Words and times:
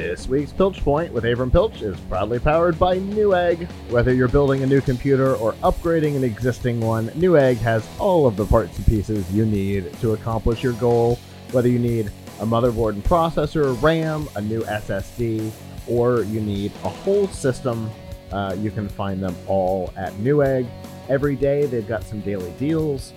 This 0.00 0.26
week's 0.26 0.50
Pilch 0.50 0.82
Point 0.82 1.12
with 1.12 1.24
Avram 1.24 1.52
Pilch 1.52 1.82
is 1.82 1.94
proudly 2.08 2.38
powered 2.38 2.78
by 2.78 2.98
Newegg. 2.98 3.70
Whether 3.90 4.14
you're 4.14 4.28
building 4.28 4.62
a 4.62 4.66
new 4.66 4.80
computer 4.80 5.36
or 5.36 5.52
upgrading 5.62 6.16
an 6.16 6.24
existing 6.24 6.80
one, 6.80 7.10
Newegg 7.10 7.58
has 7.58 7.86
all 7.98 8.26
of 8.26 8.34
the 8.34 8.46
parts 8.46 8.78
and 8.78 8.86
pieces 8.86 9.30
you 9.30 9.44
need 9.44 9.92
to 10.00 10.14
accomplish 10.14 10.62
your 10.62 10.72
goal. 10.72 11.18
Whether 11.52 11.68
you 11.68 11.78
need 11.78 12.06
a 12.40 12.46
motherboard 12.46 12.94
and 12.94 13.04
processor, 13.04 13.80
RAM, 13.82 14.26
a 14.36 14.40
new 14.40 14.62
SSD, 14.62 15.50
or 15.86 16.22
you 16.22 16.40
need 16.40 16.72
a 16.82 16.88
whole 16.88 17.28
system, 17.28 17.90
uh, 18.32 18.56
you 18.58 18.70
can 18.70 18.88
find 18.88 19.22
them 19.22 19.36
all 19.46 19.92
at 19.98 20.14
Newegg. 20.14 20.66
Every 21.10 21.36
day 21.36 21.66
they've 21.66 21.86
got 21.86 22.04
some 22.04 22.20
daily 22.20 22.52
deals. 22.58 23.12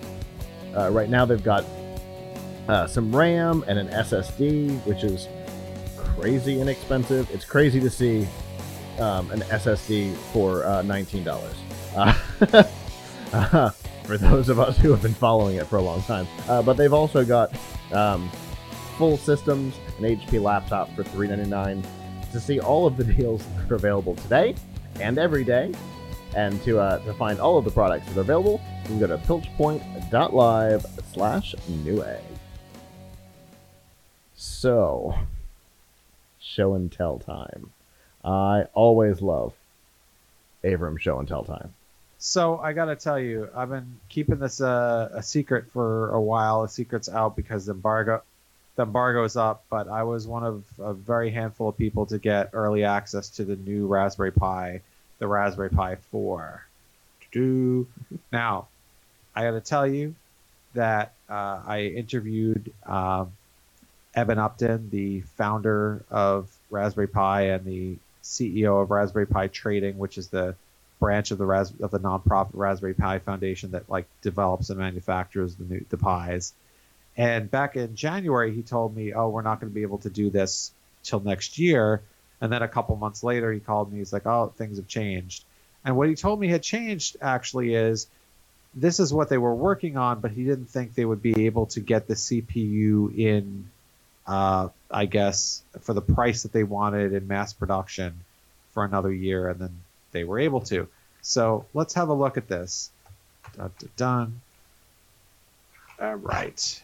Uh, 0.76 0.90
right 0.90 1.08
now 1.08 1.24
they've 1.24 1.42
got 1.42 1.64
uh, 2.68 2.86
some 2.86 3.16
RAM 3.16 3.64
and 3.68 3.78
an 3.78 3.88
SSD, 3.88 4.84
which 4.84 5.02
is 5.02 5.28
crazy 6.18 6.60
inexpensive. 6.60 7.28
It's 7.32 7.44
crazy 7.44 7.80
to 7.80 7.90
see 7.90 8.26
um, 8.98 9.30
an 9.30 9.40
SSD 9.42 10.14
for 10.32 10.64
uh, 10.64 10.82
$19. 10.82 11.54
Uh, 11.96 12.62
uh, 13.32 13.70
for 14.04 14.18
those 14.18 14.48
of 14.48 14.60
us 14.60 14.76
who 14.78 14.90
have 14.90 15.02
been 15.02 15.14
following 15.14 15.56
it 15.56 15.66
for 15.66 15.76
a 15.76 15.82
long 15.82 16.02
time. 16.02 16.26
Uh, 16.48 16.62
but 16.62 16.76
they've 16.76 16.92
also 16.92 17.24
got 17.24 17.52
um, 17.92 18.30
full 18.96 19.16
systems, 19.16 19.74
an 19.98 20.04
HP 20.04 20.40
laptop 20.40 20.94
for 20.94 21.04
399. 21.04 21.84
To 22.32 22.40
see 22.40 22.60
all 22.60 22.86
of 22.86 22.96
the 22.96 23.04
deals 23.14 23.44
that 23.56 23.70
are 23.70 23.76
available 23.76 24.14
today 24.16 24.54
and 25.00 25.18
every 25.18 25.44
day, 25.44 25.72
and 26.36 26.60
to, 26.64 26.80
uh, 26.80 26.98
to 27.04 27.14
find 27.14 27.38
all 27.38 27.58
of 27.58 27.64
the 27.64 27.70
products 27.70 28.06
that 28.08 28.16
are 28.16 28.22
available, 28.22 28.60
you 28.82 28.88
can 28.88 28.98
go 28.98 29.06
to 29.06 29.18
pilchpoint.live 29.18 30.86
slash 31.12 31.54
newegg. 31.68 32.20
So, 34.34 35.14
show 36.54 36.74
and 36.74 36.90
tell 36.90 37.18
time. 37.18 37.72
I 38.24 38.66
always 38.72 39.20
love 39.20 39.52
Avram 40.62 40.98
show 40.98 41.18
and 41.18 41.28
tell 41.28 41.44
time. 41.44 41.74
So 42.18 42.58
I 42.58 42.72
got 42.72 42.86
to 42.86 42.96
tell 42.96 43.18
you, 43.18 43.50
I've 43.54 43.68
been 43.68 43.98
keeping 44.08 44.38
this 44.38 44.60
uh, 44.60 45.10
a 45.12 45.22
secret 45.22 45.66
for 45.72 46.10
a 46.10 46.20
while. 46.20 46.62
The 46.62 46.68
secret's 46.68 47.08
out 47.08 47.36
because 47.36 47.66
the 47.66 47.72
embargo, 47.72 48.22
the 48.76 48.84
embargo's 48.84 49.36
up. 49.36 49.64
But 49.68 49.88
I 49.88 50.04
was 50.04 50.26
one 50.26 50.42
of 50.42 50.64
a 50.78 50.94
very 50.94 51.30
handful 51.30 51.68
of 51.68 51.76
people 51.76 52.06
to 52.06 52.18
get 52.18 52.50
early 52.54 52.84
access 52.84 53.28
to 53.30 53.44
the 53.44 53.56
new 53.56 53.86
Raspberry 53.86 54.32
Pi, 54.32 54.80
the 55.18 55.26
Raspberry 55.26 55.68
Pi 55.68 55.96
4. 55.96 56.64
Do 57.32 57.86
now, 58.32 58.68
I 59.34 59.42
got 59.42 59.50
to 59.50 59.60
tell 59.60 59.86
you 59.86 60.14
that 60.72 61.12
uh, 61.28 61.60
I 61.66 61.92
interviewed 61.94 62.72
um, 62.86 63.32
Eben 64.16 64.38
Upton, 64.38 64.90
the 64.90 65.20
founder 65.36 66.04
of 66.10 66.50
Raspberry 66.70 67.08
Pi 67.08 67.42
and 67.48 67.64
the 67.64 67.96
CEO 68.22 68.82
of 68.82 68.90
Raspberry 68.90 69.26
Pi 69.26 69.48
Trading, 69.48 69.98
which 69.98 70.18
is 70.18 70.28
the 70.28 70.54
branch 71.00 71.30
of 71.30 71.38
the 71.38 71.46
Ras- 71.46 71.72
of 71.80 71.90
the 71.90 71.98
nonprofit 71.98 72.50
Raspberry 72.54 72.94
Pi 72.94 73.18
Foundation 73.18 73.72
that 73.72 73.90
like 73.90 74.06
develops 74.22 74.70
and 74.70 74.78
manufactures 74.78 75.56
the 75.56 75.64
new 75.64 75.84
the 75.88 75.98
pies. 75.98 76.52
And 77.16 77.50
back 77.50 77.76
in 77.76 77.94
January, 77.96 78.54
he 78.54 78.62
told 78.62 78.96
me, 78.96 79.12
"Oh, 79.12 79.28
we're 79.28 79.42
not 79.42 79.60
going 79.60 79.70
to 79.70 79.74
be 79.74 79.82
able 79.82 79.98
to 79.98 80.10
do 80.10 80.30
this 80.30 80.72
till 81.02 81.20
next 81.20 81.58
year." 81.58 82.00
And 82.40 82.52
then 82.52 82.62
a 82.62 82.68
couple 82.68 82.96
months 82.96 83.22
later, 83.22 83.52
he 83.52 83.60
called 83.60 83.92
me. 83.92 83.98
He's 83.98 84.12
like, 84.12 84.26
"Oh, 84.26 84.52
things 84.56 84.78
have 84.78 84.88
changed." 84.88 85.44
And 85.84 85.96
what 85.96 86.08
he 86.08 86.14
told 86.14 86.40
me 86.40 86.48
had 86.48 86.62
changed 86.62 87.16
actually 87.20 87.74
is 87.74 88.06
this 88.74 88.98
is 89.00 89.12
what 89.12 89.28
they 89.28 89.38
were 89.38 89.54
working 89.54 89.96
on, 89.96 90.20
but 90.20 90.30
he 90.30 90.44
didn't 90.44 90.66
think 90.66 90.94
they 90.94 91.04
would 91.04 91.22
be 91.22 91.46
able 91.46 91.66
to 91.66 91.80
get 91.80 92.08
the 92.08 92.14
CPU 92.14 93.16
in 93.16 93.70
uh, 94.26 94.68
I 94.90 95.06
guess, 95.06 95.62
for 95.80 95.92
the 95.92 96.00
price 96.00 96.42
that 96.42 96.52
they 96.52 96.64
wanted 96.64 97.12
in 97.12 97.26
mass 97.26 97.52
production 97.52 98.20
for 98.72 98.84
another 98.84 99.12
year, 99.12 99.48
and 99.48 99.60
then 99.60 99.80
they 100.12 100.24
were 100.24 100.38
able 100.38 100.60
to. 100.62 100.88
So 101.22 101.66
let's 101.74 101.94
have 101.94 102.08
a 102.08 102.14
look 102.14 102.36
at 102.36 102.48
this. 102.48 102.90
Dun. 103.96 104.40
All 106.00 106.14
right. 106.16 106.82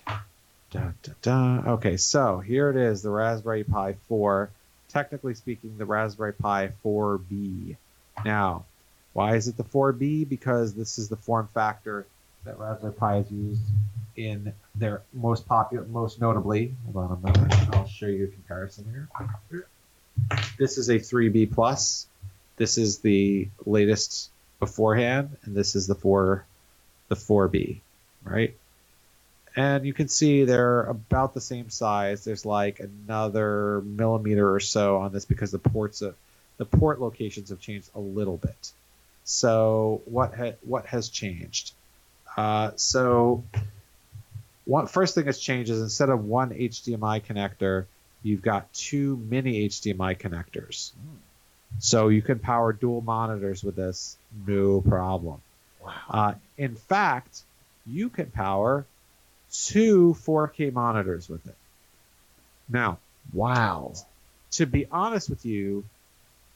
Okay, 1.66 1.96
so 1.96 2.38
here 2.38 2.70
it 2.70 2.76
is 2.76 3.02
the 3.02 3.10
Raspberry 3.10 3.64
Pi 3.64 3.94
4. 4.08 4.50
Technically 4.88 5.34
speaking, 5.34 5.76
the 5.78 5.84
Raspberry 5.84 6.32
Pi 6.32 6.72
4B. 6.84 7.76
Now, 8.24 8.64
why 9.12 9.36
is 9.36 9.48
it 9.48 9.56
the 9.56 9.64
4B? 9.64 10.28
Because 10.28 10.74
this 10.74 10.98
is 10.98 11.08
the 11.08 11.16
form 11.16 11.48
factor 11.52 12.06
that 12.44 12.58
Raspberry 12.58 12.92
Pi 12.92 13.16
has 13.16 13.30
used 13.30 13.62
in 14.16 14.52
their 14.74 15.02
most 15.12 15.46
popular, 15.46 15.84
most 15.86 16.20
notably. 16.20 16.74
Hold 16.84 16.96
on 16.96 17.12
a 17.12 17.26
moment. 17.26 17.74
I'll 17.74 17.86
show 17.86 18.06
you 18.06 18.24
a 18.24 18.28
comparison 18.28 18.84
here. 18.90 19.66
This 20.58 20.78
is 20.78 20.88
a 20.88 20.98
3B 20.98 21.52
plus. 21.52 22.06
This 22.56 22.76
is 22.76 22.98
the 22.98 23.48
latest 23.64 24.30
beforehand, 24.58 25.36
and 25.44 25.54
this 25.54 25.74
is 25.74 25.86
the 25.86 25.94
4, 25.94 26.44
the 27.08 27.14
4B, 27.14 27.80
right? 28.22 28.54
And 29.56 29.84
you 29.84 29.92
can 29.92 30.08
see 30.08 30.44
they're 30.44 30.82
about 30.82 31.34
the 31.34 31.40
same 31.40 31.70
size. 31.70 32.24
There's 32.24 32.46
like 32.46 32.80
another 32.80 33.80
millimeter 33.80 34.54
or 34.54 34.60
so 34.60 34.98
on 34.98 35.12
this 35.12 35.24
because 35.24 35.50
the 35.50 35.58
ports, 35.58 36.02
of, 36.02 36.14
the 36.58 36.64
port 36.64 37.00
locations 37.00 37.48
have 37.48 37.60
changed 37.60 37.90
a 37.94 38.00
little 38.00 38.36
bit. 38.36 38.72
So 39.24 40.02
what 40.04 40.34
ha- 40.34 40.56
what 40.62 40.86
has 40.86 41.08
changed? 41.08 41.72
Uh, 42.36 42.72
so 42.76 43.44
one 44.70 44.86
first 44.86 45.16
thing 45.16 45.24
that's 45.24 45.40
changed 45.40 45.68
is 45.68 45.80
instead 45.80 46.10
of 46.10 46.24
one 46.24 46.50
HDMI 46.50 47.24
connector, 47.24 47.86
you've 48.22 48.40
got 48.40 48.72
two 48.72 49.16
mini 49.16 49.68
HDMI 49.68 50.16
connectors. 50.16 50.92
So 51.80 52.06
you 52.06 52.22
can 52.22 52.38
power 52.38 52.72
dual 52.72 53.00
monitors 53.00 53.64
with 53.64 53.74
this, 53.74 54.16
no 54.46 54.80
problem. 54.80 55.40
Wow. 55.82 55.92
Uh, 56.08 56.34
in 56.56 56.76
fact, 56.76 57.42
you 57.84 58.10
can 58.10 58.26
power 58.30 58.86
two 59.52 60.16
4K 60.24 60.72
monitors 60.72 61.28
with 61.28 61.44
it. 61.46 61.56
Now, 62.68 62.98
wow. 63.32 63.94
To 64.52 64.66
be 64.66 64.86
honest 64.90 65.28
with 65.30 65.44
you, 65.44 65.84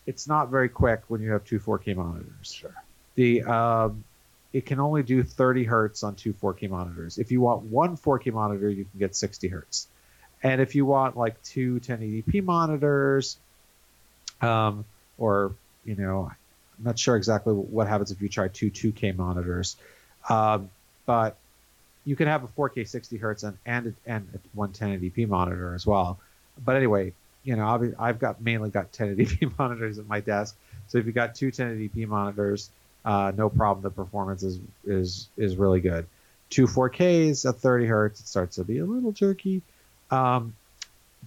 it's 0.07 0.29
not 0.29 0.51
very 0.51 0.69
quick 0.69 1.03
when 1.09 1.21
you 1.21 1.33
have 1.33 1.45
two 1.45 1.59
4K 1.59 1.97
monitors. 1.97 2.53
Sure. 2.53 2.75
The 3.17 3.43
um, 3.43 4.05
it 4.55 4.67
can 4.67 4.79
only 4.79 5.03
do 5.03 5.25
30 5.25 5.65
hertz 5.65 6.05
on 6.05 6.15
two 6.15 6.33
4K 6.33 6.71
monitors. 6.71 7.19
If 7.19 7.33
you 7.33 7.41
want 7.41 7.65
one 7.65 7.97
4K 7.97 8.33
monitor, 8.33 8.71
you 8.71 8.85
can 8.85 9.01
get 9.01 9.17
60 9.17 9.49
hertz. 9.49 9.89
And 10.45 10.61
if 10.61 10.77
you 10.77 10.87
want 10.87 11.17
like 11.17 11.43
two 11.43 11.81
1080p 11.81 12.45
monitors, 12.45 13.37
um, 14.41 14.85
or 15.19 15.53
you 15.85 15.97
know, 15.97 16.31
I'm 16.31 16.85
not 16.85 17.01
sure 17.01 17.17
exactly 17.17 17.53
what 17.53 17.89
happens 17.89 18.13
if 18.13 18.23
you 18.23 18.29
try 18.29 18.47
two 18.47 18.71
2K 18.71 19.17
monitors, 19.17 19.77
um, 20.29 20.71
but 21.05 21.37
you 22.05 22.15
can 22.15 22.29
have 22.29 22.45
a 22.45 22.49
4K 22.49 22.87
60 22.87 23.17
hertz 23.17 23.43
and 23.43 23.59
and 23.67 23.95
and 24.07 24.39
one 24.53 24.73
1080p 24.73 25.27
monitor 25.27 25.75
as 25.75 25.85
well. 25.85 26.21
But 26.65 26.77
anyway, 26.77 27.13
you 27.43 27.57
know, 27.57 27.67
I've, 27.67 27.95
I've 27.99 28.19
got 28.21 28.41
mainly 28.41 28.71
got 28.71 28.93
1080p 28.93 29.53
monitors 29.59 29.99
at 29.99 30.07
my 30.07 30.21
desk. 30.21 30.57
So 30.87 30.99
if 30.99 31.07
you 31.07 31.13
got 31.13 31.35
two 31.35 31.51
1080p 31.51 32.07
monitors, 32.07 32.71
uh, 33.05 33.33
no 33.37 33.49
problem. 33.49 33.83
The 33.83 33.91
performance 33.91 34.43
is 34.43 34.59
is 34.85 35.29
is 35.37 35.57
really 35.57 35.81
good. 35.81 36.07
Two 36.51 36.67
4Ks 36.67 37.49
at 37.49 37.57
30 37.57 37.87
hertz, 37.87 38.21
it 38.21 38.29
starts 38.29 38.57
to 38.57 38.65
be 38.65 38.79
a 38.79 38.85
little 38.85 39.13
jerky. 39.13 39.63
Um, 40.11 40.55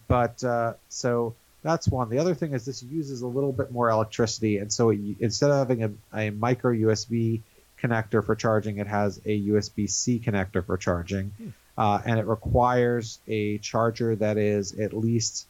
but 0.07 0.43
uh, 0.43 0.73
so 0.89 1.35
that's 1.63 1.87
one. 1.87 2.09
The 2.09 2.19
other 2.19 2.35
thing 2.35 2.53
is 2.53 2.65
this 2.65 2.81
uses 2.83 3.21
a 3.21 3.27
little 3.27 3.51
bit 3.51 3.71
more 3.71 3.89
electricity, 3.89 4.57
and 4.57 4.71
so 4.71 4.89
it, 4.89 4.99
instead 5.19 5.49
of 5.49 5.57
having 5.57 5.83
a, 5.83 5.91
a 6.17 6.29
micro 6.29 6.71
USB 6.71 7.41
connector 7.81 8.25
for 8.25 8.35
charging, 8.35 8.77
it 8.77 8.87
has 8.87 9.19
a 9.25 9.47
USB 9.47 9.89
C 9.89 10.19
connector 10.23 10.65
for 10.65 10.77
charging, 10.77 11.31
hmm. 11.37 11.49
uh, 11.77 12.01
and 12.05 12.19
it 12.19 12.25
requires 12.25 13.19
a 13.27 13.57
charger 13.57 14.15
that 14.15 14.37
is 14.37 14.79
at 14.79 14.93
least 14.93 15.45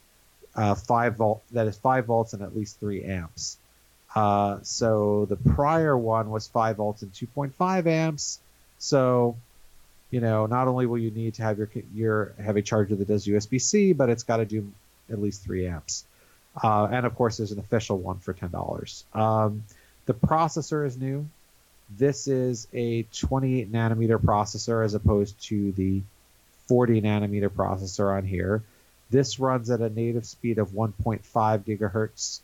uh, 0.55 0.75
five 0.75 1.17
volt, 1.17 1.43
that 1.51 1.67
is 1.67 1.77
five 1.77 2.05
volts 2.05 2.33
and 2.33 2.41
at 2.41 2.55
least 2.55 2.79
three 2.79 3.03
amps. 3.03 3.57
Uh, 4.17 4.57
so 4.63 5.25
the 5.25 5.35
prior 5.35 5.95
one 5.95 6.31
was 6.31 6.47
5 6.47 6.77
volts 6.77 7.03
and 7.03 7.13
2.5 7.13 7.85
amps. 7.85 8.39
So, 8.79 9.37
you 10.09 10.21
know, 10.21 10.47
not 10.47 10.67
only 10.67 10.87
will 10.87 10.97
you 10.97 11.11
need 11.11 11.35
to 11.35 11.43
have 11.43 11.59
your 11.59 11.69
your 11.93 12.33
a 12.39 12.61
charger 12.63 12.95
that 12.95 13.07
does 13.07 13.27
USB-C, 13.27 13.93
but 13.93 14.09
it's 14.09 14.23
got 14.23 14.37
to 14.37 14.45
do 14.45 14.71
at 15.11 15.21
least 15.21 15.43
3 15.43 15.67
amps. 15.67 16.03
Uh, 16.63 16.87
and 16.91 17.05
of 17.05 17.13
course, 17.13 17.37
there's 17.37 17.51
an 17.51 17.59
official 17.59 17.99
one 17.99 18.17
for 18.17 18.33
$10. 18.33 19.15
Um, 19.15 19.63
the 20.07 20.15
processor 20.15 20.83
is 20.87 20.97
new. 20.97 21.27
This 21.95 22.27
is 22.27 22.67
a 22.73 23.03
28 23.03 23.71
nanometer 23.71 24.17
processor 24.17 24.83
as 24.83 24.95
opposed 24.95 25.39
to 25.49 25.73
the 25.73 26.01
40 26.65 27.03
nanometer 27.03 27.49
processor 27.49 28.17
on 28.17 28.25
here. 28.25 28.63
This 29.11 29.39
runs 29.39 29.69
at 29.69 29.79
a 29.79 29.91
native 29.91 30.25
speed 30.25 30.57
of 30.57 30.69
1.5 30.69 31.21
gigahertz 31.65 32.39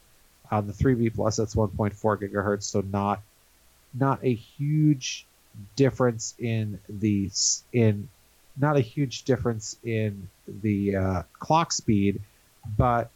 on 0.54 0.68
the 0.68 0.74
3B 0.74 1.16
Plus, 1.16 1.38
that's 1.38 1.56
1.4 1.56 1.94
gigahertz, 2.22 2.64
so 2.64 2.82
not 2.82 3.22
not 3.94 4.20
a 4.24 4.34
huge 4.34 5.26
difference 5.76 6.36
in 6.40 6.80
the 6.88 7.30
in 7.72 8.08
not 8.60 8.78
a 8.78 8.82
huge 8.82 9.24
difference 9.24 9.78
in 9.84 10.30
the 10.48 10.96
uh, 10.96 11.24
clock 11.40 11.72
speed, 11.72 12.22
but 12.78 13.10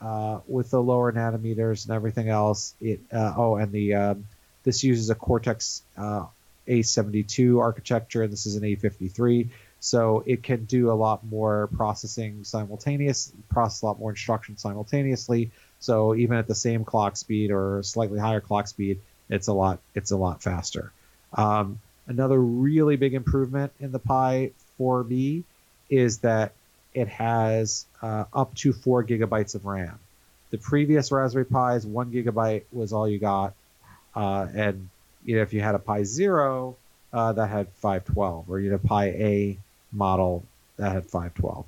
uh, 0.00 0.40
with 0.46 0.70
the 0.70 0.82
lower 0.82 1.12
nanometers 1.12 1.86
and 1.86 1.94
everything 1.94 2.28
else. 2.28 2.74
It 2.80 3.00
uh, 3.10 3.32
oh, 3.36 3.56
and 3.56 3.72
the 3.72 3.94
um, 3.94 4.26
this 4.64 4.84
uses 4.84 5.08
a 5.08 5.14
Cortex 5.14 5.82
uh, 5.96 6.26
A72 6.68 7.58
architecture, 7.58 8.22
and 8.22 8.32
this 8.32 8.44
is 8.44 8.56
an 8.56 8.64
A53, 8.64 9.48
so 9.80 10.22
it 10.26 10.42
can 10.42 10.66
do 10.66 10.90
a 10.90 10.94
lot 10.94 11.24
more 11.24 11.68
processing 11.68 12.44
simultaneous, 12.44 13.32
process 13.48 13.80
a 13.80 13.86
lot 13.86 13.98
more 13.98 14.10
instructions 14.10 14.60
simultaneously. 14.60 15.50
So 15.82 16.14
even 16.14 16.36
at 16.36 16.46
the 16.46 16.54
same 16.54 16.84
clock 16.84 17.16
speed 17.16 17.50
or 17.50 17.82
slightly 17.82 18.18
higher 18.18 18.40
clock 18.40 18.68
speed, 18.68 19.00
it's 19.28 19.48
a 19.48 19.52
lot 19.52 19.80
it's 19.94 20.12
a 20.12 20.16
lot 20.16 20.40
faster. 20.40 20.92
Um, 21.34 21.80
another 22.06 22.40
really 22.40 22.96
big 22.96 23.14
improvement 23.14 23.72
in 23.80 23.90
the 23.90 23.98
Pi 23.98 24.52
4B 24.78 25.42
is 25.90 26.18
that 26.18 26.52
it 26.94 27.08
has 27.08 27.84
uh, 28.00 28.24
up 28.32 28.54
to 28.56 28.72
four 28.72 29.02
gigabytes 29.02 29.56
of 29.56 29.64
RAM. 29.64 29.98
The 30.50 30.58
previous 30.58 31.10
Raspberry 31.10 31.46
Pi's 31.46 31.84
one 31.84 32.12
gigabyte 32.12 32.62
was 32.72 32.92
all 32.92 33.08
you 33.08 33.18
got, 33.18 33.54
uh, 34.14 34.46
and 34.54 34.88
you 35.24 35.36
know 35.36 35.42
if 35.42 35.52
you 35.52 35.62
had 35.62 35.74
a 35.74 35.80
Pi 35.80 36.04
Zero 36.04 36.76
uh, 37.12 37.32
that 37.32 37.48
had 37.48 37.68
512, 37.80 38.48
or 38.48 38.60
you 38.60 38.70
had 38.70 38.80
a 38.84 38.86
Pi 38.86 39.06
A 39.06 39.58
model 39.90 40.44
that 40.76 40.92
had 40.92 41.06
512. 41.06 41.66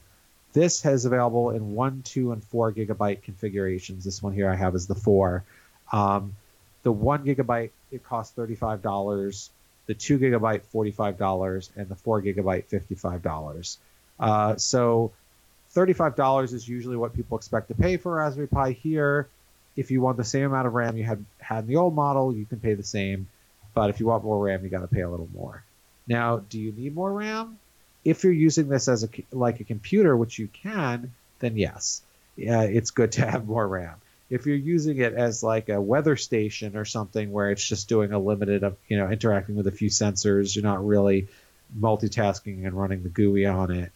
This 0.55 0.83
has 0.83 1.05
available 1.05 1.51
in 1.51 1.75
one, 1.75 2.03
two, 2.03 2.33
and 2.33 2.43
four 2.43 2.73
gigabyte 2.73 3.23
configurations. 3.23 4.05
This 4.05 4.23
one 4.23 4.33
here 4.33 4.49
I 4.49 4.55
have 4.55 4.75
is 4.75 4.87
the 4.87 4.95
four. 4.95 5.45
Um, 5.93 6.37
the 6.83 6.93
one 6.93 7.25
gigabyte 7.25 7.71
it 7.93 8.05
costs 8.05 8.33
thirty-five 8.35 8.81
dollars. 8.81 9.51
The 9.87 9.95
two 9.95 10.19
gigabyte 10.19 10.62
forty-five 10.73 11.19
dollars, 11.19 11.71
and 11.77 11.89
the 11.89 11.97
four 11.97 12.23
gigabyte 12.23 12.67
fifty-five 12.67 13.21
dollars. 13.21 13.79
Uh, 14.19 14.56
so 14.56 15.12
thirty-five 15.71 16.15
dollars 16.17 16.53
is 16.53 16.67
usually 16.67 16.97
what 16.97 17.15
people 17.15 17.37
expect 17.37 17.69
to 17.69 17.75
pay 17.75 17.97
for 17.97 18.21
a 18.21 18.25
Raspberry 18.25 18.47
Pi. 18.47 18.71
Here, 18.71 19.29
if 19.77 19.91
you 19.91 20.00
want 20.00 20.17
the 20.17 20.25
same 20.25 20.45
amount 20.45 20.69
of 20.69 20.75
RAM 20.75 20.97
you 20.97 21.05
had 21.05 21.25
had 21.39 21.65
in 21.65 21.67
the 21.67 21.77
old 21.77 21.95
model, 21.95 22.35
you 22.35 22.47
can 22.47 22.61
pay 22.61 22.75
the 22.75 22.83
same. 22.85 23.27
But 23.75 23.91
if 23.91 23.99
you 23.99 24.07
want 24.07 24.23
more 24.23 24.39
RAM, 24.43 24.62
you 24.62 24.71
got 24.71 24.83
to 24.83 24.87
pay 24.87 25.00
a 25.00 25.11
little 25.11 25.29
more. 25.35 25.65
Now, 26.07 26.39
do 26.39 26.61
you 26.61 26.71
need 26.71 26.95
more 26.95 27.12
RAM? 27.12 27.59
If 28.05 28.25
you're 28.25 28.33
using 28.33 28.69
this 28.69 28.89
as 28.89 29.05
a 29.05 29.09
like 29.33 29.61
a 29.61 29.65
computer, 29.65 30.17
which 30.17 30.39
you 30.39 30.49
can, 30.49 31.12
then 31.39 31.56
yes, 31.56 32.03
yeah, 32.37 32.62
it's 32.62 32.91
good 32.91 33.12
to 33.12 33.27
have 33.31 33.47
more 33.47 33.67
RAM. 33.67 33.95
If 34.31 34.47
you're 34.47 34.56
using 34.56 34.99
it 34.99 35.15
as 35.15 35.43
like 35.43 35.69
a 35.69 35.81
weather 35.81 36.17
station 36.17 36.77
or 36.77 36.85
something 36.85 37.31
where 37.31 37.51
it's 37.51 37.67
just 37.67 37.89
doing 37.89 38.12
a 38.12 38.19
limited 38.19 38.62
of 38.62 38.77
you 38.89 38.97
know 38.97 39.09
interacting 39.11 39.56
with 39.56 39.67
a 39.67 39.73
few 39.73 39.91
sensors 39.91 40.55
you're 40.55 40.65
not 40.65 40.85
really 40.85 41.29
multitasking 41.79 42.67
and 42.67 42.73
running 42.73 43.03
the 43.03 43.09
GUI 43.09 43.47
on 43.47 43.71
it 43.71 43.93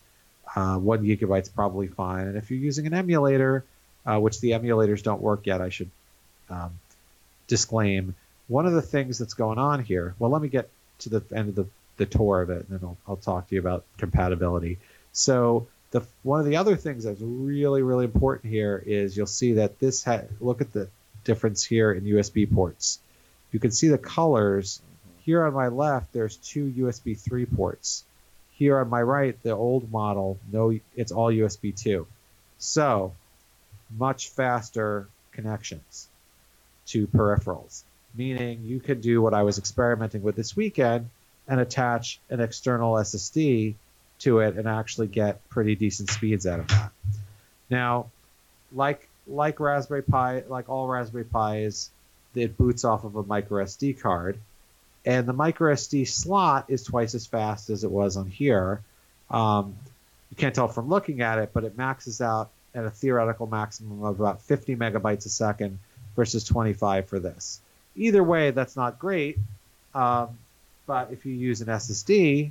uh, 0.55 0.77
one 0.77 1.05
gigabyte's 1.05 1.49
probably 1.49 1.87
fine. 1.87 2.27
And 2.27 2.37
if 2.37 2.51
you're 2.51 2.61
using 2.61 2.87
an 2.87 2.95
emulator 2.95 3.65
uh, 4.07 4.19
which 4.19 4.41
the 4.41 4.53
emulators 4.53 5.03
don't 5.03 5.21
work 5.21 5.47
yet 5.47 5.61
i 5.61 5.69
should 5.69 5.91
um, 6.51 6.79
disclaim 7.47 8.15
one 8.47 8.67
of 8.67 8.73
the 8.73 8.83
things 8.83 9.19
that's 9.19 9.35
going 9.35 9.59
on 9.59 9.83
here 9.83 10.15
well 10.19 10.31
let 10.31 10.41
me 10.41 10.49
get 10.49 10.71
to 11.01 11.11
the 11.11 11.23
end 11.35 11.51
of 11.51 11.55
the, 11.55 11.67
the 11.99 12.07
tour 12.07 12.41
of 12.41 12.51
it 12.51 12.67
and 12.69 12.81
then 12.81 12.81
I'll, 12.83 12.97
I'll 13.07 13.17
talk 13.17 13.49
to 13.49 13.55
you 13.55 13.61
about 13.61 13.85
compatibility 13.99 14.79
so 15.13 15.69
the 15.91 16.03
one 16.23 16.41
of 16.41 16.47
the 16.47 16.57
other 16.57 16.77
things 16.77 17.05
that's 17.05 17.21
really 17.21 17.83
really 17.83 18.05
important 18.05 18.51
here 18.51 18.83
is 18.85 19.17
you'll 19.17 19.27
see 19.27 19.55
that 19.55 19.79
this 19.79 20.05
ha- 20.05 20.23
look 20.41 20.61
at 20.61 20.73
the 20.73 20.89
difference 21.29 21.63
here 21.63 21.93
in 21.93 22.05
USB 22.05 22.53
ports. 22.53 22.99
You 23.53 23.61
can 23.61 23.71
see 23.71 23.89
the 23.89 23.99
colors. 23.99 24.81
Here 25.25 25.45
on 25.45 25.53
my 25.53 25.69
left, 25.69 26.13
there's 26.13 26.37
two 26.37 26.73
USB 26.79 27.19
3 27.19 27.45
ports. 27.47 28.05
Here 28.55 28.79
on 28.79 28.89
my 28.89 29.03
right, 29.03 29.41
the 29.43 29.53
old 29.53 29.93
model, 29.93 30.39
no, 30.51 30.77
it's 30.97 31.13
all 31.13 31.31
USB 31.31 31.77
2. 31.77 32.07
So, 32.59 33.13
much 33.97 34.31
faster 34.31 35.07
connections 35.33 36.09
to 36.87 37.07
peripherals, 37.07 37.83
meaning 38.15 38.63
you 38.65 38.81
could 38.81 39.03
do 39.03 39.21
what 39.21 39.35
I 39.35 39.43
was 39.43 39.59
experimenting 39.59 40.23
with 40.23 40.35
this 40.35 40.57
weekend 40.57 41.11
and 41.49 41.61
attach 41.61 42.21
an 42.29 42.41
external 42.41 42.95
SSD 42.95 43.75
to 44.21 44.41
it 44.41 44.57
and 44.57 44.69
actually 44.69 45.07
get 45.07 45.49
pretty 45.49 45.75
decent 45.75 46.11
speeds 46.11 46.47
out 46.47 46.61
of 46.61 46.69
that. 46.69 46.93
Now, 47.71 48.11
like 48.73 49.09
like 49.27 49.61
Raspberry 49.61 50.03
Pi, 50.03 50.45
like 50.49 50.69
all 50.69 50.89
Raspberry 50.89 51.25
Pis, 51.25 51.91
it 52.35 52.57
boots 52.57 52.85
off 52.85 53.05
of 53.05 53.17
a 53.17 53.23
micro 53.23 53.65
SD 53.65 54.01
card, 54.01 54.39
and 55.05 55.27
the 55.27 55.33
micro 55.33 55.75
SD 55.75 56.07
slot 56.07 56.67
is 56.69 56.83
twice 56.85 57.15
as 57.15 57.27
fast 57.27 57.71
as 57.71 57.85
it 57.85 57.91
was 57.91 58.17
on 58.17 58.27
here. 58.27 58.83
Um, 59.31 59.77
you 60.31 60.37
can't 60.37 60.55
tell 60.55 60.69
from 60.69 60.89
looking 60.89 61.21
at 61.21 61.39
it, 61.39 61.51
but 61.53 61.65
it 61.65 61.77
maxes 61.77 62.21
out 62.21 62.51
at 62.75 62.85
a 62.85 62.91
theoretical 62.91 63.47
maximum 63.47 64.03
of 64.05 64.21
about 64.21 64.43
50 64.43 64.77
megabytes 64.77 65.27
a 65.27 65.31
second 65.31 65.79
versus 66.17 66.45
25 66.45 67.09
for 67.09 67.19
this. 67.19 67.61
Either 67.97 68.23
way, 68.23 68.51
that's 68.51 68.77
not 68.77 68.99
great. 68.99 69.39
Um, 69.95 70.39
but 70.89 71.13
if 71.13 71.27
you 71.27 71.35
use 71.35 71.61
an 71.61 71.69
SSD, 71.69 72.51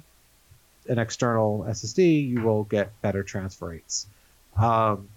an 0.87 0.99
external 0.99 1.65
SSD, 1.67 2.29
you 2.29 2.41
will 2.41 2.63
get 2.63 3.01
better 3.01 3.23
transfer 3.23 3.69
rates. 3.69 4.05
Um, 4.55 5.09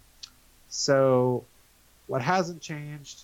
so 0.71 1.45
what 2.07 2.23
hasn't 2.23 2.63
changed? 2.63 3.23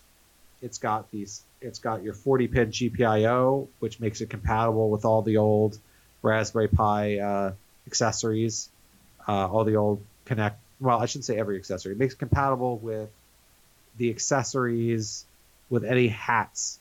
It's 0.63 0.79
got 0.79 1.11
these. 1.11 1.43
It's 1.63 1.79
got 1.79 2.03
your 2.03 2.13
40 2.13 2.49
pin 2.49 2.71
GPIO, 2.71 3.67
which 3.81 3.99
makes 3.99 4.21
it 4.21 4.29
compatible 4.31 4.91
with 4.91 5.05
all 5.07 5.23
the 5.23 5.39
old 5.39 5.79
Raspberry 6.23 6.69
Pi 6.69 7.19
uh, 7.19 7.53
accessories, 7.87 8.69
uh, 9.27 9.49
all 9.49 9.65
the 9.65 9.77
old 9.77 10.03
Connect. 10.27 10.59
Well, 10.79 11.01
I 11.01 11.07
shouldn't 11.07 11.25
say 11.25 11.39
every 11.39 11.57
accessory. 11.57 11.93
It 11.93 11.99
makes 11.99 12.15
it 12.15 12.19
compatible 12.19 12.77
with 12.77 13.09
the 13.97 14.11
accessories 14.11 15.25
with 15.71 15.85
any 15.85 16.09
hats 16.09 16.79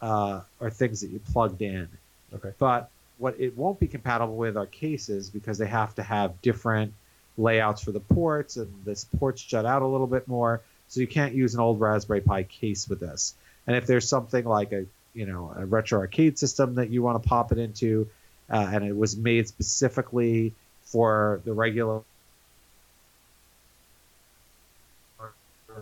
uh, 0.00 0.40
or 0.60 0.70
things 0.70 1.02
that 1.02 1.10
you 1.10 1.20
plugged 1.32 1.60
in. 1.60 1.88
Okay. 2.34 2.52
But 2.58 2.90
what 3.18 3.40
it 3.40 3.56
won't 3.56 3.80
be 3.80 3.86
compatible 3.86 4.36
with 4.36 4.56
are 4.56 4.66
cases 4.66 5.30
because 5.30 5.58
they 5.58 5.66
have 5.66 5.94
to 5.96 6.02
have 6.02 6.40
different 6.42 6.94
layouts 7.36 7.82
for 7.82 7.92
the 7.92 8.00
ports 8.00 8.56
and 8.56 8.72
this 8.84 9.04
ports 9.04 9.42
jut 9.42 9.64
out 9.64 9.82
a 9.82 9.86
little 9.86 10.06
bit 10.06 10.28
more. 10.28 10.62
So 10.88 11.00
you 11.00 11.06
can't 11.06 11.34
use 11.34 11.54
an 11.54 11.60
old 11.60 11.80
Raspberry 11.80 12.20
Pi 12.20 12.44
case 12.44 12.88
with 12.88 13.00
this. 13.00 13.34
And 13.66 13.76
if 13.76 13.86
there's 13.86 14.08
something 14.08 14.44
like 14.44 14.72
a 14.72 14.86
you 15.14 15.26
know 15.26 15.52
a 15.56 15.66
retro 15.66 16.00
arcade 16.00 16.38
system 16.38 16.76
that 16.76 16.90
you 16.90 17.02
want 17.02 17.22
to 17.22 17.28
pop 17.28 17.52
it 17.52 17.58
into, 17.58 18.08
uh, 18.50 18.70
and 18.72 18.84
it 18.84 18.96
was 18.96 19.16
made 19.16 19.48
specifically 19.48 20.54
for 20.84 21.40
the 21.44 21.52
regular 21.52 22.02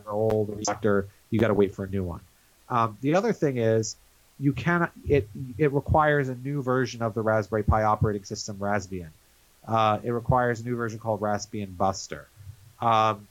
old 0.06 0.56
reactor, 0.56 1.08
you 1.30 1.38
got 1.38 1.48
to 1.48 1.54
wait 1.54 1.74
for 1.74 1.84
a 1.84 1.88
new 1.88 2.02
one. 2.02 2.20
Um, 2.68 2.98
the 3.00 3.14
other 3.14 3.32
thing 3.32 3.58
is 3.58 3.96
you 4.38 4.52
cannot 4.52 4.92
it 5.08 5.28
it 5.58 5.72
requires 5.72 6.28
a 6.28 6.34
new 6.34 6.62
version 6.62 7.02
of 7.02 7.14
the 7.14 7.22
Raspberry 7.22 7.62
Pi 7.62 7.84
operating 7.84 8.24
system 8.24 8.56
Raspbian. 8.56 9.08
Uh, 9.66 9.98
it 10.04 10.10
requires 10.10 10.60
a 10.60 10.64
new 10.64 10.76
version 10.76 10.98
called 10.98 11.20
Raspbian 11.20 11.76
Buster. 11.76 12.28
Um, 12.80 13.26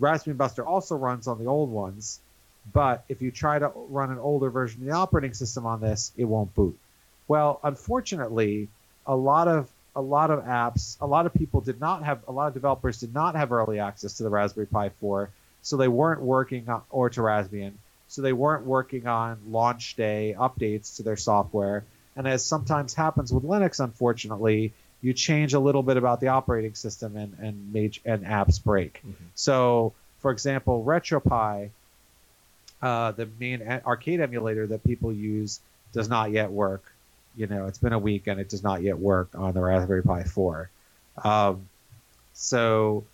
Raspbian 0.00 0.36
Buster 0.36 0.64
also 0.66 0.96
runs 0.96 1.28
on 1.28 1.38
the 1.38 1.46
old 1.46 1.70
ones, 1.70 2.20
but 2.72 3.04
if 3.08 3.22
you 3.22 3.30
try 3.30 3.58
to 3.58 3.70
run 3.74 4.10
an 4.10 4.18
older 4.18 4.50
version 4.50 4.80
of 4.82 4.86
the 4.86 4.94
operating 4.94 5.34
system 5.34 5.66
on 5.66 5.80
this, 5.80 6.12
it 6.16 6.24
won't 6.24 6.54
boot. 6.54 6.76
Well, 7.28 7.60
unfortunately, 7.62 8.68
a 9.06 9.14
lot 9.14 9.48
of 9.48 9.70
a 9.94 10.00
lot 10.00 10.30
of 10.30 10.44
apps, 10.44 10.96
a 11.00 11.06
lot 11.06 11.24
of 11.24 11.32
people 11.32 11.62
did 11.62 11.80
not 11.80 12.04
have, 12.04 12.20
a 12.28 12.32
lot 12.32 12.48
of 12.48 12.54
developers 12.54 13.00
did 13.00 13.14
not 13.14 13.34
have 13.34 13.50
early 13.50 13.80
access 13.80 14.14
to 14.18 14.22
the 14.22 14.28
Raspberry 14.28 14.66
Pi 14.66 14.90
4, 14.90 15.30
so 15.62 15.78
they 15.78 15.88
weren't 15.88 16.20
working 16.20 16.68
on, 16.68 16.82
or 16.90 17.08
to 17.08 17.20
Raspbian, 17.22 17.72
so 18.08 18.22
they 18.22 18.32
weren't 18.32 18.64
working 18.64 19.06
on 19.06 19.38
launch 19.48 19.96
day 19.96 20.34
updates 20.38 20.96
to 20.96 21.02
their 21.02 21.16
software. 21.16 21.84
And 22.16 22.26
as 22.26 22.44
sometimes 22.44 22.94
happens 22.94 23.32
with 23.32 23.44
Linux, 23.44 23.80
unfortunately, 23.80 24.72
you 25.02 25.12
change 25.12 25.54
a 25.54 25.60
little 25.60 25.82
bit 25.82 25.96
about 25.96 26.20
the 26.20 26.28
operating 26.28 26.74
system 26.74 27.16
and 27.16 27.36
and, 27.40 27.72
major, 27.72 28.00
and 28.04 28.24
apps 28.24 28.62
break. 28.62 29.00
Mm-hmm. 29.00 29.24
So, 29.34 29.92
for 30.20 30.30
example, 30.30 30.82
RetroPie, 30.84 31.70
uh, 32.82 33.12
the 33.12 33.28
main 33.38 33.62
arcade 33.62 34.20
emulator 34.20 34.66
that 34.68 34.84
people 34.84 35.12
use, 35.12 35.60
does 35.92 36.08
not 36.08 36.30
yet 36.30 36.50
work. 36.50 36.82
You 37.36 37.46
know, 37.46 37.66
it's 37.66 37.78
been 37.78 37.92
a 37.92 37.98
week 37.98 38.26
and 38.26 38.40
it 38.40 38.48
does 38.48 38.62
not 38.62 38.82
yet 38.82 38.98
work 38.98 39.28
on 39.34 39.52
the 39.52 39.60
Raspberry 39.60 40.02
Pi 40.02 40.24
4. 40.24 40.70
Um, 41.22 41.68
so, 42.32 43.04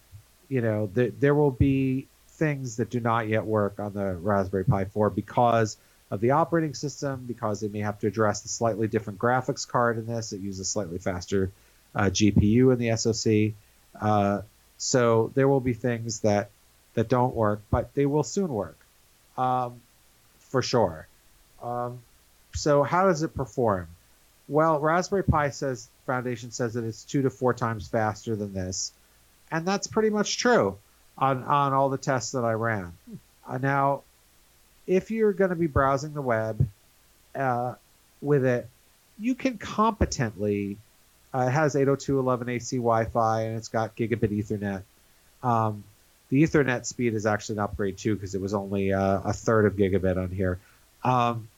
you 0.49 0.61
know, 0.61 0.91
the, 0.93 1.09
there 1.09 1.35
will 1.35 1.51
be 1.51 2.07
things 2.43 2.79
that 2.79 2.91
do 2.91 2.99
not 2.99 3.29
yet 3.29 3.47
work 3.47 3.79
on 3.79 3.93
the 3.93 4.15
Raspberry 4.15 4.65
Pi 4.65 4.87
4 4.87 5.11
because 5.11 5.77
of 6.11 6.21
the 6.21 6.33
operating 6.33 6.75
system, 6.75 7.25
because 7.25 7.61
they 7.61 7.69
may 7.69 7.79
have 7.79 8.01
to 8.01 8.09
address 8.09 8.41
the 8.41 8.49
slightly 8.49 8.89
different 8.89 9.21
graphics 9.21 9.67
card 9.67 9.97
in 9.97 10.07
this. 10.07 10.33
It 10.33 10.41
uses 10.41 10.59
a 10.59 10.65
slightly 10.65 10.99
faster 10.99 11.53
uh, 11.95 12.07
GPU 12.07 12.73
in 12.73 12.79
the 12.81 12.97
SoC. 12.97 13.55
Uh, 14.01 14.43
so 14.77 15.31
there 15.37 15.47
will 15.47 15.61
be 15.61 15.73
things 15.73 16.21
that 16.21 16.51
that 16.95 17.09
don't 17.09 17.33
work, 17.33 17.63
but 17.71 17.95
they 17.95 18.07
will 18.07 18.25
soon 18.25 18.53
work, 18.53 18.77
um, 19.39 19.81
for 20.41 20.63
sure. 20.63 21.07
Um, 21.63 22.01
so 22.55 22.83
how 22.83 23.07
does 23.07 23.23
it 23.23 23.37
perform? 23.37 23.87
Well, 24.49 24.81
Raspberry 24.81 25.23
Pi 25.23 25.51
says 25.51 25.89
Foundation 26.07 26.51
says 26.51 26.75
that 26.75 26.83
it's 26.83 27.05
two 27.05 27.23
to 27.23 27.31
four 27.31 27.55
times 27.55 27.87
faster 27.87 28.35
than 28.35 28.53
this, 28.53 28.91
and 29.53 29.65
that's 29.65 29.87
pretty 29.87 30.11
much 30.11 30.39
true. 30.39 30.77
On 31.19 31.43
on 31.45 31.73
all 31.73 31.89
the 31.89 31.99
tests 31.99 32.33
that 32.33 32.45
I 32.45 32.53
ran. 32.53 32.93
Uh, 33.47 33.59
now, 33.59 34.03
if 34.87 35.11
you're 35.11 35.33
going 35.33 35.51
to 35.51 35.57
be 35.57 35.67
browsing 35.67 36.15
the 36.15 36.23
web 36.23 36.67
uh, 37.35 37.75
with 38.21 38.45
it, 38.45 38.69
you 39.19 39.35
can 39.35 39.59
competently. 39.59 40.77
Uh, 41.35 41.47
it 41.49 41.51
has 41.51 41.75
802.11ac 41.75 42.73
Wi-Fi 42.73 43.43
and 43.43 43.57
it's 43.57 43.69
got 43.69 43.97
gigabit 43.97 44.39
Ethernet. 44.39 44.83
Um, 45.43 45.83
the 46.29 46.43
Ethernet 46.43 46.85
speed 46.85 47.15
is 47.15 47.25
actually 47.25 47.57
an 47.57 47.61
upgrade 47.61 47.97
too 47.97 48.15
because 48.15 48.35
it 48.35 48.41
was 48.41 48.53
only 48.53 48.93
uh, 48.93 49.21
a 49.25 49.33
third 49.33 49.65
of 49.65 49.77
gigabit 49.77 50.19
on 50.19 50.29
here. 50.29 50.59
Um, 51.03 51.49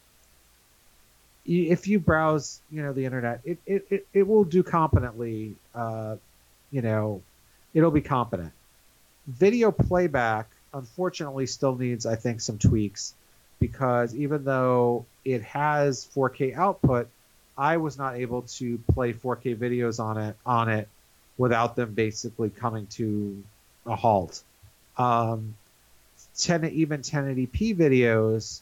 if 1.46 1.88
you 1.88 1.98
browse, 1.98 2.60
you 2.70 2.82
know, 2.82 2.92
the 2.92 3.04
internet, 3.04 3.40
it, 3.44 3.58
it, 3.66 3.86
it, 3.90 4.06
it 4.12 4.26
will 4.26 4.44
do 4.44 4.62
competently. 4.62 5.56
Uh, 5.74 6.16
you 6.70 6.82
know, 6.82 7.22
it'll 7.74 7.90
be 7.90 8.00
competent. 8.00 8.52
Video 9.26 9.70
playback, 9.70 10.48
unfortunately, 10.72 11.46
still 11.46 11.76
needs, 11.76 12.06
I 12.06 12.16
think, 12.16 12.40
some 12.40 12.58
tweaks 12.58 13.14
because 13.58 14.14
even 14.14 14.44
though 14.44 15.06
it 15.24 15.42
has 15.42 16.06
4K 16.14 16.54
output, 16.54 17.08
I 17.56 17.78
was 17.78 17.96
not 17.96 18.16
able 18.16 18.42
to 18.42 18.78
play 18.92 19.12
4K 19.12 19.56
videos 19.56 20.02
on 20.02 20.18
it 20.18 20.36
on 20.44 20.68
it 20.68 20.88
without 21.38 21.76
them 21.76 21.94
basically 21.94 22.50
coming 22.50 22.86
to 22.88 23.42
a 23.86 23.96
halt. 23.96 24.42
Um, 24.98 25.54
10 26.38 26.64
even 26.66 27.00
1080p 27.00 27.76
videos 27.76 28.60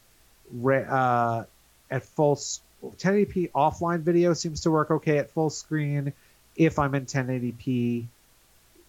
uh, 0.89 1.45
at 1.91 2.05
full 2.05 2.37
1080p 2.37 3.51
offline 3.53 4.01
video 4.01 4.35
seems 4.35 4.63
to 4.63 4.71
work 4.71 4.91
okay 4.91 5.19
at 5.19 5.31
full 5.31 5.51
screen 5.51 6.13
if 6.57 6.79
I'm 6.79 6.95
in 6.95 7.07
1080p 7.07 8.05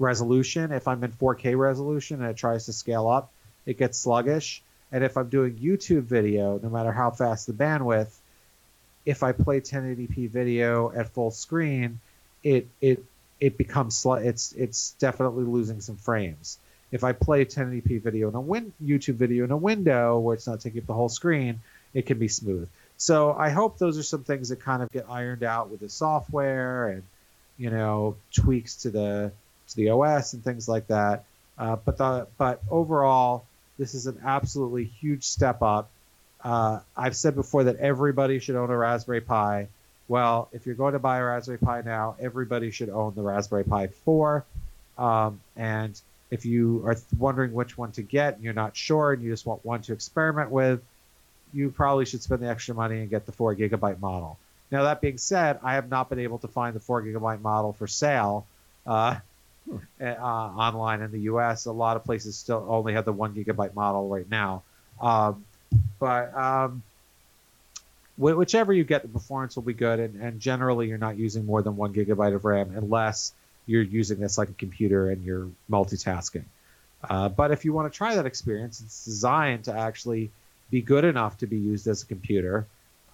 resolution. 0.03 0.72
If 0.72 0.88
I'm 0.88 1.03
in 1.03 1.12
4K 1.12 1.57
resolution 1.57 2.22
and 2.22 2.29
it 2.29 2.38
tries 2.38 2.65
to 2.65 2.74
scale 2.74 3.07
up, 3.07 3.31
it 3.65 3.77
gets 3.77 3.98
sluggish. 3.98 4.62
And 4.91 5.03
if 5.03 5.17
I'm 5.17 5.29
doing 5.29 5.55
YouTube 5.55 6.03
video, 6.03 6.60
no 6.62 6.69
matter 6.69 6.91
how 6.91 7.10
fast 7.10 7.48
the 7.48 7.53
bandwidth, 7.53 8.12
if 9.05 9.24
I 9.24 9.31
play 9.31 9.60
1080p 9.60 10.29
video 10.29 10.91
at 10.91 11.10
full 11.10 11.31
screen, 11.31 12.00
it 12.43 12.67
it 12.79 13.03
it 13.39 13.57
becomes 13.57 13.98
sl- 13.98 14.13
it's 14.13 14.53
it's 14.53 14.91
definitely 15.00 15.45
losing 15.45 15.81
some 15.81 15.98
frames. 15.98 16.60
If 16.91 17.03
I 17.03 17.12
play 17.13 17.43
1080p 17.43 18.01
video 18.01 18.29
in 18.29 18.36
a 18.36 18.41
win- 18.41 18.74
YouTube 18.81 19.15
video 19.15 19.43
in 19.45 19.51
a 19.51 19.57
window 19.57 20.19
where 20.19 20.36
it's 20.36 20.45
not 20.45 20.62
taking 20.62 20.81
up 20.81 20.88
the 20.88 20.93
whole 20.93 21.10
screen, 21.10 21.62
it 21.93 22.05
can 22.05 22.19
be 22.19 22.27
smooth. 22.27 22.69
So 22.98 23.33
I 23.33 23.50
hope 23.50 23.77
those 23.79 23.98
are 23.98 24.03
some 24.03 24.24
things 24.24 24.50
that 24.50 24.62
kind 24.62 24.83
of 24.83 24.91
get 24.91 25.05
ironed 25.10 25.43
out 25.43 25.69
with 25.69 25.79
the 25.79 25.89
software 25.89 26.88
and 26.89 27.03
you 27.57 27.69
know 27.69 28.15
tweaks 28.31 28.83
to 28.83 28.91
the 28.91 29.31
to 29.74 29.82
the 29.82 29.89
OS 29.89 30.34
and 30.34 30.44
things 30.44 30.68
like 30.68 30.88
that. 30.88 31.24
Uh, 31.58 31.75
but 31.75 31.98
the 31.98 32.27
but 32.38 32.62
overall, 32.70 33.46
this 33.77 33.94
is 33.94 34.08
an 34.08 34.20
absolutely 34.24 34.86
huge 34.86 35.24
step 35.24 35.62
up. 35.62 35.89
Uh, 36.44 36.80
I've 36.98 37.15
said 37.15 37.36
before 37.36 37.65
that 37.65 37.77
everybody 37.77 38.39
should 38.39 38.56
own 38.56 38.70
a 38.70 38.77
Raspberry 38.77 39.22
Pi. 39.22 39.68
Well, 40.08 40.50
if 40.51 40.65
you're 40.65 40.75
going 40.75 40.94
to 40.94 41.00
buy 41.00 41.20
a 41.20 41.24
Raspberry 41.24 41.58
Pi 41.58 41.82
now, 41.82 42.15
everybody 42.20 42.72
should 42.72 42.89
own 42.89 43.13
the 43.15 43.22
Raspberry 43.22 43.63
Pi 43.63 43.88
4. 43.88 44.46
Um, 44.98 45.39
and 45.56 46.00
if 46.30 46.46
you 46.46 46.84
are 46.86 46.98
wondering 47.18 47.53
which 47.53 47.77
one 47.77 47.92
to 47.94 48.01
get 48.01 48.36
and 48.36 48.44
you're 48.44 48.53
not 48.53 48.75
sure 48.75 49.13
and 49.13 49.24
you 49.24 49.30
just 49.30 49.46
want 49.46 49.63
one 49.63 49.82
to 49.84 49.94
experiment 49.94 50.51
with, 50.51 50.82
you 51.53 51.70
probably 51.70 52.06
should 52.06 52.22
spend 52.22 52.42
the 52.42 52.50
extra 52.50 52.75
money 52.75 53.00
and 53.00 53.10
get 53.10 53.25
the 53.25 53.32
4 53.32 53.56
gigabyte 53.56 54.00
model. 54.00 54.38
Now, 54.70 54.84
that 54.84 55.01
being 55.01 55.18
said, 55.20 55.60
I 55.63 55.75
have 55.75 55.89
not 55.89 56.10
been 56.10 56.20
able 56.20 56.39
to 56.39 56.48
find 56.48 56.75
the 56.75 56.80
4 56.80 57.03
gigabyte 57.03 57.42
model 57.42 57.74
for 57.74 57.88
sale. 57.88 58.46
Uh. 58.86 59.18
Uh, 60.01 60.05
online 60.05 61.01
in 61.01 61.12
the 61.12 61.22
U.S. 61.22 61.65
A 61.65 61.72
lot 61.72 61.98
of 61.98 62.03
places 62.03 62.38
still 62.38 62.65
only 62.67 62.93
have 62.93 63.05
the 63.05 63.13
one 63.13 63.34
gigabyte 63.34 63.74
model 63.74 64.08
right 64.08 64.29
now. 64.29 64.63
Um, 65.01 65.46
but 66.00 66.36
um, 66.36 66.84
wh- 68.15 68.38
whichever 68.38 68.74
you 68.74 68.84
get, 68.84 69.01
the 69.01 69.08
performance 69.08 69.55
will 69.55 69.63
be 69.63 69.74
good, 69.74 70.00
and, 70.00 70.22
and 70.22 70.39
generally 70.39 70.88
you're 70.88 70.98
not 70.98 71.17
using 71.17 71.46
more 71.46 71.62
than 71.62 71.77
one 71.77 71.93
gigabyte 71.93 72.36
of 72.36 72.46
RAM 72.46 72.74
unless 72.75 73.34
you're 73.65 73.82
using 73.82 74.20
this 74.20 74.38
like 74.38 74.50
a 74.50 74.53
computer 74.53 75.10
and 75.10 75.24
you're 75.24 75.50
multitasking. 75.70 76.43
Uh, 77.10 77.29
but 77.29 77.51
if 77.51 77.65
you 77.65 77.74
want 77.74 77.91
to 77.91 77.98
try 77.98 78.15
that 78.15 78.25
experience, 78.25 78.82
it's 78.82 79.05
designed 79.05 79.65
to 79.65 79.74
actually 79.74 80.32
be 80.70 80.82
good 80.82 81.03
enough 81.03 81.38
to 81.38 81.48
be 81.48 81.58
used 81.58 81.88
as 81.88 82.03
a 82.03 82.05
computer. 82.05 82.65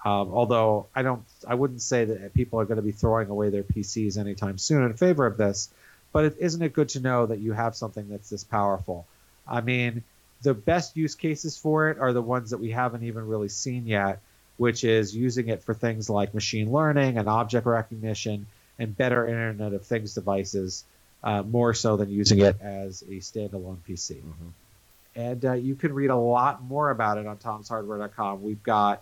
Um, 0.05 0.31
although 0.31 0.87
I 0.95 1.01
don't, 1.01 1.23
I 1.47 1.55
wouldn't 1.55 1.81
say 1.81 2.05
that 2.05 2.33
people 2.33 2.59
are 2.59 2.65
going 2.65 2.77
to 2.77 2.83
be 2.83 2.91
throwing 2.91 3.29
away 3.29 3.49
their 3.49 3.63
PCs 3.63 4.17
anytime 4.17 4.57
soon 4.57 4.83
in 4.83 4.93
favor 4.93 5.25
of 5.25 5.37
this. 5.37 5.69
But 6.11 6.25
it, 6.25 6.37
isn't 6.39 6.61
it 6.61 6.73
good 6.73 6.89
to 6.89 6.99
know 6.99 7.25
that 7.25 7.39
you 7.39 7.53
have 7.53 7.75
something 7.75 8.07
that's 8.09 8.29
this 8.29 8.43
powerful? 8.43 9.05
I 9.47 9.61
mean, 9.61 10.03
the 10.41 10.53
best 10.53 10.95
use 10.95 11.15
cases 11.15 11.57
for 11.57 11.89
it 11.89 11.99
are 11.99 12.13
the 12.13 12.21
ones 12.21 12.51
that 12.51 12.59
we 12.59 12.71
haven't 12.71 13.03
even 13.03 13.27
really 13.27 13.49
seen 13.49 13.85
yet, 13.85 14.19
which 14.57 14.83
is 14.83 15.15
using 15.15 15.49
it 15.49 15.63
for 15.63 15.73
things 15.73 16.09
like 16.09 16.33
machine 16.33 16.71
learning 16.71 17.17
and 17.17 17.27
object 17.27 17.65
recognition 17.65 18.47
and 18.77 18.95
better 18.95 19.27
Internet 19.27 19.73
of 19.73 19.85
Things 19.85 20.13
devices, 20.13 20.85
uh, 21.23 21.43
more 21.43 21.73
so 21.73 21.97
than 21.97 22.09
using 22.09 22.39
it 22.39 22.59
as 22.61 23.01
a 23.03 23.15
standalone 23.15 23.77
PC. 23.87 24.15
Mm-hmm. 24.15 24.47
And 25.15 25.45
uh, 25.45 25.53
you 25.53 25.75
can 25.75 25.93
read 25.93 26.11
a 26.11 26.15
lot 26.15 26.63
more 26.63 26.89
about 26.89 27.17
it 27.17 27.27
on 27.27 27.37
tomshardware.com. 27.37 28.41
We've 28.41 28.63
got 28.63 29.01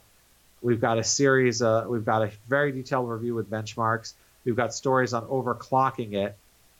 we've 0.62 0.82
got 0.82 0.98
a 0.98 1.04
series, 1.04 1.62
uh, 1.62 1.86
we've 1.88 2.06
got 2.06 2.24
a 2.24 2.32
very 2.48 2.72
detailed 2.72 3.10
review 3.10 3.36
with 3.36 3.50
benchmarks. 3.50 4.14
We've 4.44 4.56
got 4.56 4.74
stories 4.74 5.14
on 5.14 5.26
overclocking 5.26 6.14
it, 6.14 6.36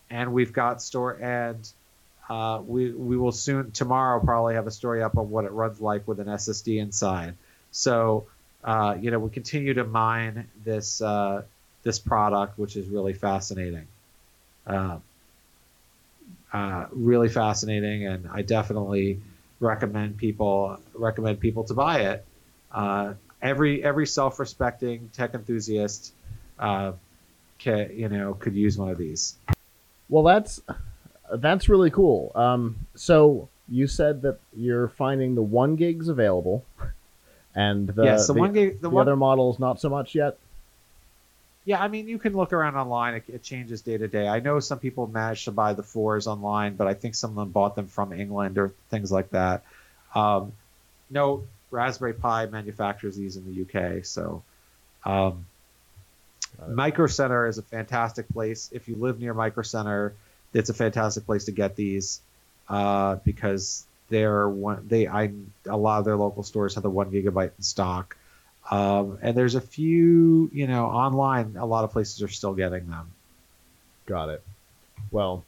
and 0.10 0.34
we've 0.34 0.54
got 0.54 0.82
store 0.82 1.14
and 1.14 1.70
uh, 2.30 2.62
we 2.66 2.92
we 2.92 3.18
will 3.18 3.32
soon 3.32 3.72
tomorrow 3.72 4.20
probably 4.20 4.56
have 4.56 4.68
a 4.68 4.72
story 4.72 5.02
up 5.02 5.18
on 5.18 5.30
what 5.30 5.46
it 5.46 5.52
runs 5.52 5.80
like 5.80 6.08
with 6.08 6.20
an 6.20 6.28
SSD 6.28 6.80
inside. 6.80 7.36
So 7.72 8.28
uh, 8.64 8.98
you 9.00 9.12
know 9.12 9.20
we 9.20 9.30
continue 9.30 9.74
to 9.76 9.86
mine 9.86 10.50
this 10.64 11.02
uh, 11.02 11.44
this 11.84 12.00
product, 12.00 12.60
which 12.60 12.76
is 12.76 12.88
really 12.88 13.14
fascinating. 13.14 13.88
Uh, 14.66 14.98
uh, 16.52 16.86
really 16.92 17.30
fascinating, 17.30 18.08
and 18.08 18.28
I 18.32 18.42
definitely 18.42 19.22
recommend 19.60 20.18
people 20.18 20.80
recommend 20.94 21.40
people 21.40 21.64
to 21.66 21.74
buy 21.74 22.02
it. 22.02 22.26
Uh, 22.72 23.14
every 23.42 23.82
every 23.84 24.06
self-respecting 24.06 25.12
tech 25.14 25.34
enthusiast, 25.34 26.14
can, 26.60 27.90
you 27.94 28.10
know, 28.10 28.34
could 28.34 28.56
use 28.56 28.78
one 28.78 28.90
of 28.90 28.98
these. 28.98 29.36
Well, 30.10 30.24
that's 30.24 30.62
that's 31.34 31.70
really 31.70 31.92
cool. 31.92 32.32
Um, 32.36 32.78
so 32.96 33.50
you 33.68 33.88
said 33.88 34.22
that 34.22 34.40
you're 34.56 34.88
finding 34.88 35.36
the 35.36 35.42
one 35.42 35.76
gigs 35.76 36.08
available, 36.08 36.66
and 37.56 37.88
the, 37.88 38.06
yes, 38.06 38.28
the, 38.28 38.34
the 38.34 38.40
one 38.40 38.54
gig, 38.54 38.76
the, 38.76 38.84
the 38.84 38.90
one, 38.90 39.02
other 39.02 39.16
models 39.16 39.60
not 39.60 39.80
so 39.80 39.90
much 39.90 40.16
yet. 40.16 40.38
Yeah, 41.66 41.84
I 41.84 41.90
mean, 41.90 42.08
you 42.08 42.18
can 42.18 42.34
look 42.34 42.54
around 42.54 42.78
online. 42.78 43.16
It, 43.16 43.24
it, 43.28 43.44
changes 43.44 43.82
day 43.82 43.98
to 43.98 44.08
day. 44.08 44.26
I 44.26 44.40
know 44.40 44.62
some 44.62 44.80
people 44.80 45.06
managed 45.06 45.44
to 45.46 45.52
buy 45.52 45.74
the 45.74 45.84
fours 45.84 46.26
online, 46.26 46.76
but 46.76 46.88
I 46.88 46.94
think 46.94 47.14
some 47.14 47.32
of 47.32 47.36
them 47.36 47.50
bought 47.50 47.76
them 47.76 47.88
from 47.88 48.14
England 48.14 48.58
or 48.58 48.72
things 48.90 49.12
like 49.12 49.32
that. 49.32 49.64
Um, 50.16 50.54
no, 51.10 51.44
Raspberry 51.70 52.14
Pi 52.14 52.46
manufactures 52.46 53.18
these 53.18 53.36
in 53.36 53.44
the 53.46 53.64
UK, 53.64 54.06
so 54.06 54.44
um, 55.04 55.46
Micro 56.68 57.08
Center 57.08 57.48
is 57.48 57.58
a 57.58 57.62
fantastic 57.62 58.28
place. 58.30 58.70
If 58.72 58.88
you 58.88 58.96
live 58.96 59.20
near 59.20 59.34
Micro 59.34 59.64
Center, 59.64 60.14
it's 60.54 60.70
a 60.70 60.74
fantastic 60.74 61.26
place 61.26 61.46
to 61.46 61.52
get 61.52 61.76
these 61.76 62.22
uh, 62.70 63.16
because 63.24 63.86
they're 64.10 64.48
one. 64.48 64.88
They 64.88 65.08
I 65.08 65.32
a 65.66 65.78
lot 65.78 66.00
of 66.00 66.06
their 66.06 66.16
local 66.16 66.44
stores 66.44 66.76
have 66.76 66.84
the 66.84 66.90
one 66.90 67.12
gigabyte 67.12 67.52
in 67.58 67.64
stock. 67.64 68.16
Um, 68.70 69.20
and 69.22 69.38
there's 69.38 69.56
a 69.56 69.62
few, 69.62 70.50
you 70.52 70.68
know, 70.68 70.88
online. 70.88 71.56
A 71.58 71.66
lot 71.66 71.86
of 71.86 71.92
places 71.92 72.22
are 72.22 72.28
still 72.28 72.54
getting 72.54 72.90
them. 72.90 73.12
Got 74.06 74.30
it. 74.30 74.44
Well, 75.12 75.46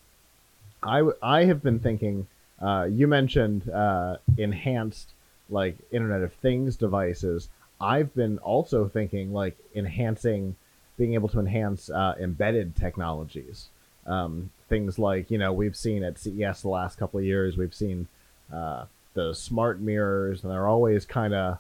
I 0.84 1.10
I 1.22 1.46
have 1.46 1.62
been 1.62 1.80
thinking. 1.80 2.28
Uh, 2.62 2.88
you 2.92 3.08
mentioned 3.08 3.70
uh, 3.70 4.18
enhanced 4.38 5.10
like 5.50 5.78
Internet 5.92 6.22
of 6.22 6.34
Things 6.34 6.76
devices. 6.76 7.48
I've 7.80 8.14
been 8.14 8.38
also 8.40 8.88
thinking 8.88 9.34
like 9.34 9.58
enhancing, 9.74 10.56
being 11.00 11.14
able 11.14 11.30
to 11.30 11.40
enhance 11.40 11.90
uh, 11.90 12.14
embedded 12.20 12.76
technologies. 12.76 13.70
Um, 14.06 14.52
things 14.68 15.00
like 15.00 15.32
you 15.32 15.38
know 15.40 15.52
we've 15.54 15.76
seen 15.76 16.04
at 16.04 16.20
CES 16.20 16.62
the 16.62 16.70
last 16.70 17.00
couple 17.00 17.20
of 17.20 17.26
years. 17.26 17.58
We've 17.58 17.74
seen 17.74 18.08
uh, 18.54 18.86
the 19.14 19.34
smart 19.34 19.80
mirrors, 19.80 20.44
and 20.44 20.52
they're 20.52 20.68
always 20.68 21.06
kind 21.06 21.34
of 21.34 21.58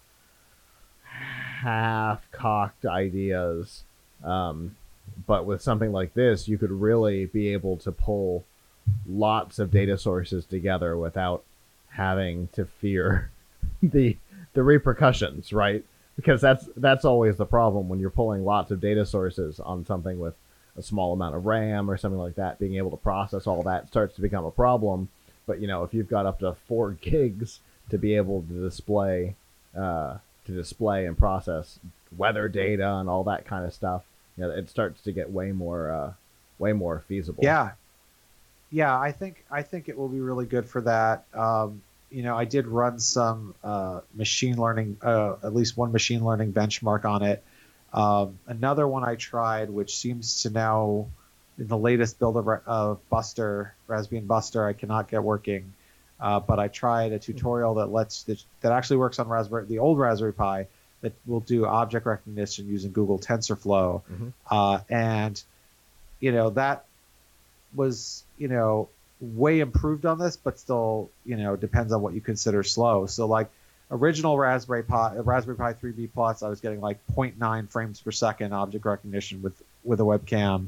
half-cocked 1.61 2.85
ideas. 2.85 3.83
Um, 4.23 4.75
but 5.25 5.45
with 5.45 5.61
something 5.61 5.91
like 5.91 6.13
this, 6.13 6.47
you 6.47 6.57
could 6.57 6.71
really 6.71 7.25
be 7.25 7.53
able 7.53 7.77
to 7.77 7.91
pull 7.91 8.43
lots 9.07 9.57
of 9.57 9.71
data 9.71 9.97
sources 9.97 10.45
together 10.45 10.97
without 10.97 11.43
having 11.89 12.47
to 12.53 12.65
fear 12.65 13.31
the 13.81 14.17
the 14.53 14.63
repercussions, 14.63 15.53
right? 15.53 15.85
Because 16.19 16.41
that's 16.41 16.67
that's 16.75 17.05
always 17.05 17.37
the 17.37 17.45
problem 17.45 17.87
when 17.87 17.99
you're 17.99 18.09
pulling 18.09 18.43
lots 18.43 18.71
of 18.71 18.81
data 18.81 19.05
sources 19.05 19.61
on 19.61 19.85
something 19.85 20.19
with 20.19 20.33
a 20.75 20.81
small 20.81 21.13
amount 21.13 21.33
of 21.33 21.45
RAM 21.45 21.89
or 21.89 21.95
something 21.95 22.19
like 22.19 22.35
that. 22.35 22.59
Being 22.59 22.75
able 22.75 22.91
to 22.91 22.97
process 22.97 23.47
all 23.47 23.63
that 23.63 23.87
starts 23.87 24.15
to 24.15 24.21
become 24.21 24.43
a 24.43 24.51
problem. 24.51 25.07
But 25.47 25.61
you 25.61 25.67
know, 25.67 25.83
if 25.83 25.93
you've 25.93 26.09
got 26.09 26.25
up 26.25 26.39
to 26.39 26.55
four 26.67 26.91
gigs 27.01 27.59
to 27.89 27.97
be 27.97 28.15
able 28.15 28.41
to 28.43 28.61
display, 28.61 29.35
uh, 29.75 30.17
to 30.45 30.51
display 30.51 31.05
and 31.05 31.17
process 31.17 31.79
weather 32.17 32.49
data 32.49 32.95
and 32.95 33.07
all 33.07 33.23
that 33.23 33.45
kind 33.45 33.65
of 33.65 33.73
stuff, 33.73 34.03
you 34.37 34.43
know, 34.43 34.51
it 34.51 34.69
starts 34.69 35.01
to 35.03 35.13
get 35.13 35.31
way 35.31 35.53
more, 35.53 35.89
uh, 35.89 36.13
way 36.57 36.73
more 36.73 37.03
feasible. 37.07 37.43
Yeah, 37.43 37.71
yeah. 38.71 38.99
I 38.99 39.13
think 39.13 39.45
I 39.49 39.61
think 39.61 39.87
it 39.87 39.97
will 39.97 40.09
be 40.09 40.19
really 40.19 40.45
good 40.45 40.65
for 40.65 40.81
that. 40.81 41.25
Um, 41.33 41.81
you 42.11 42.23
know, 42.23 42.37
I 42.37 42.45
did 42.45 42.67
run 42.67 42.99
some 42.99 43.53
uh, 43.63 44.01
machine 44.15 44.57
learning, 44.57 44.97
uh, 45.01 45.35
at 45.43 45.53
least 45.53 45.77
one 45.77 45.91
machine 45.91 46.23
learning 46.25 46.53
benchmark 46.53 47.05
on 47.05 47.23
it. 47.23 47.43
Um, 47.93 48.39
another 48.47 48.87
one 48.87 49.03
I 49.03 49.15
tried, 49.15 49.69
which 49.69 49.95
seems 49.97 50.43
to 50.43 50.49
now, 50.49 51.07
in 51.57 51.67
the 51.67 51.77
latest 51.77 52.19
build 52.19 52.37
of, 52.37 52.47
of 52.65 53.09
Buster, 53.09 53.73
Raspbian 53.87 54.27
Buster, 54.27 54.65
I 54.65 54.73
cannot 54.73 55.07
get 55.09 55.23
working. 55.23 55.73
Uh, 56.19 56.39
but 56.39 56.59
I 56.59 56.67
tried 56.67 57.13
a 57.13 57.19
tutorial 57.19 57.75
that 57.75 57.87
lets 57.87 58.23
that, 58.23 58.43
that 58.61 58.71
actually 58.73 58.97
works 58.97 59.19
on 59.19 59.27
Raspberry, 59.29 59.65
the 59.65 59.79
old 59.79 59.97
Raspberry 59.97 60.33
Pi, 60.33 60.67
that 61.01 61.13
will 61.25 61.39
do 61.39 61.65
object 61.65 62.05
recognition 62.05 62.67
using 62.67 62.91
Google 62.91 63.19
TensorFlow, 63.19 64.01
Mhm. 64.11 64.33
uh, 64.51 64.79
and 64.89 65.41
you 66.19 66.33
know 66.33 66.49
that 66.49 66.83
was 67.73 68.23
you 68.37 68.49
know 68.49 68.89
way 69.21 69.59
improved 69.59 70.05
on 70.05 70.19
this, 70.19 70.37
but 70.37 70.59
still 70.59 71.09
you 71.25 71.37
know 71.37 71.55
depends 71.55 71.93
on 71.93 72.01
what 72.01 72.13
you 72.13 72.21
consider 72.21 72.63
slow. 72.63 73.05
So 73.05 73.25
like 73.27 73.49
original 73.91 74.37
Raspberry 74.37 74.83
Pi, 74.83 75.17
uh, 75.17 75.23
Raspberry 75.23 75.57
Pi 75.57 75.73
3B 75.73 76.09
Plus, 76.13 76.43
I 76.43 76.49
was 76.49 76.61
getting 76.61 76.81
like 76.81 76.99
0.9 77.15 77.69
frames 77.69 78.01
per 78.01 78.11
second 78.11 78.53
object 78.53 78.85
recognition 78.85 79.41
with 79.41 79.61
with 79.83 79.99
a 79.99 80.03
webcam 80.03 80.67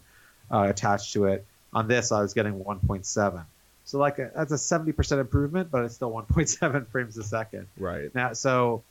uh, 0.51 0.67
attached 0.69 1.13
to 1.13 1.25
it. 1.25 1.45
On 1.73 1.87
this, 1.87 2.11
I 2.11 2.21
was 2.21 2.33
getting 2.33 2.61
1.7. 2.63 3.45
So 3.85 3.97
like 3.97 4.19
a, 4.19 4.31
that's 4.35 4.51
a 4.51 4.55
70% 4.55 5.19
improvement, 5.19 5.71
but 5.71 5.85
it's 5.85 5.95
still 5.95 6.11
1.7 6.29 6.87
frames 6.87 7.17
a 7.17 7.23
second. 7.23 7.67
Right. 7.77 8.13
Now, 8.13 8.33
so 8.33 8.83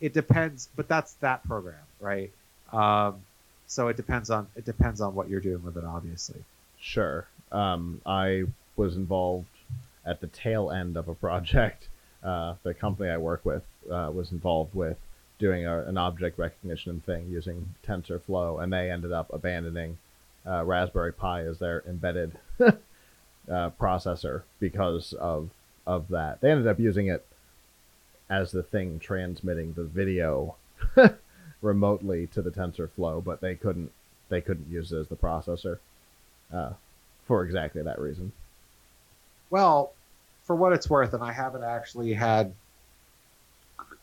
it 0.00 0.12
depends, 0.12 0.68
but 0.76 0.88
that's 0.88 1.12
that 1.14 1.46
program, 1.46 1.74
right? 2.00 2.30
Um, 2.72 3.20
so 3.66 3.88
it 3.88 3.96
depends 3.96 4.30
on 4.30 4.46
it 4.54 4.64
depends 4.64 5.00
on 5.00 5.14
what 5.14 5.28
you're 5.28 5.40
doing 5.40 5.62
with 5.62 5.76
it, 5.76 5.84
obviously. 5.84 6.42
Sure. 6.78 7.26
Um, 7.50 8.00
I 8.04 8.44
was 8.76 8.96
involved 8.96 9.48
at 10.04 10.20
the 10.20 10.26
tail 10.26 10.70
end 10.70 10.96
of 10.96 11.08
a 11.08 11.14
project. 11.14 11.88
Uh, 12.22 12.54
the 12.62 12.74
company 12.74 13.10
I 13.10 13.18
work 13.18 13.44
with 13.44 13.64
uh, 13.90 14.10
was 14.12 14.32
involved 14.32 14.74
with 14.74 14.98
doing 15.38 15.66
a, 15.66 15.80
an 15.82 15.98
object 15.98 16.38
recognition 16.38 17.00
thing 17.00 17.28
using 17.28 17.74
TensorFlow, 17.86 18.62
and 18.62 18.72
they 18.72 18.90
ended 18.90 19.12
up 19.12 19.32
abandoning 19.32 19.98
uh, 20.46 20.64
Raspberry 20.64 21.12
Pi 21.12 21.42
as 21.42 21.58
their 21.58 21.82
embedded 21.86 22.38
uh, 22.60 22.72
processor 23.48 24.42
because 24.60 25.12
of 25.12 25.50
of 25.86 26.08
that. 26.08 26.40
They 26.40 26.50
ended 26.50 26.66
up 26.66 26.80
using 26.80 27.06
it 27.06 27.24
as 28.28 28.50
the 28.50 28.62
thing 28.62 28.98
transmitting 28.98 29.74
the 29.74 29.84
video 29.84 30.56
remotely 31.62 32.26
to 32.28 32.42
the 32.42 32.50
TensorFlow, 32.50 33.22
but 33.22 33.40
they 33.40 33.54
couldn't 33.54 33.92
they 34.28 34.40
couldn't 34.40 34.70
use 34.70 34.92
it 34.92 34.98
as 34.98 35.08
the 35.08 35.16
processor 35.16 35.78
uh, 36.52 36.72
for 37.26 37.44
exactly 37.44 37.82
that 37.82 38.00
reason. 38.00 38.32
Well, 39.50 39.92
for 40.44 40.56
what 40.56 40.72
it's 40.72 40.88
worth, 40.88 41.12
and 41.14 41.22
I 41.22 41.32
haven't 41.32 41.64
actually 41.64 42.12
had. 42.12 42.54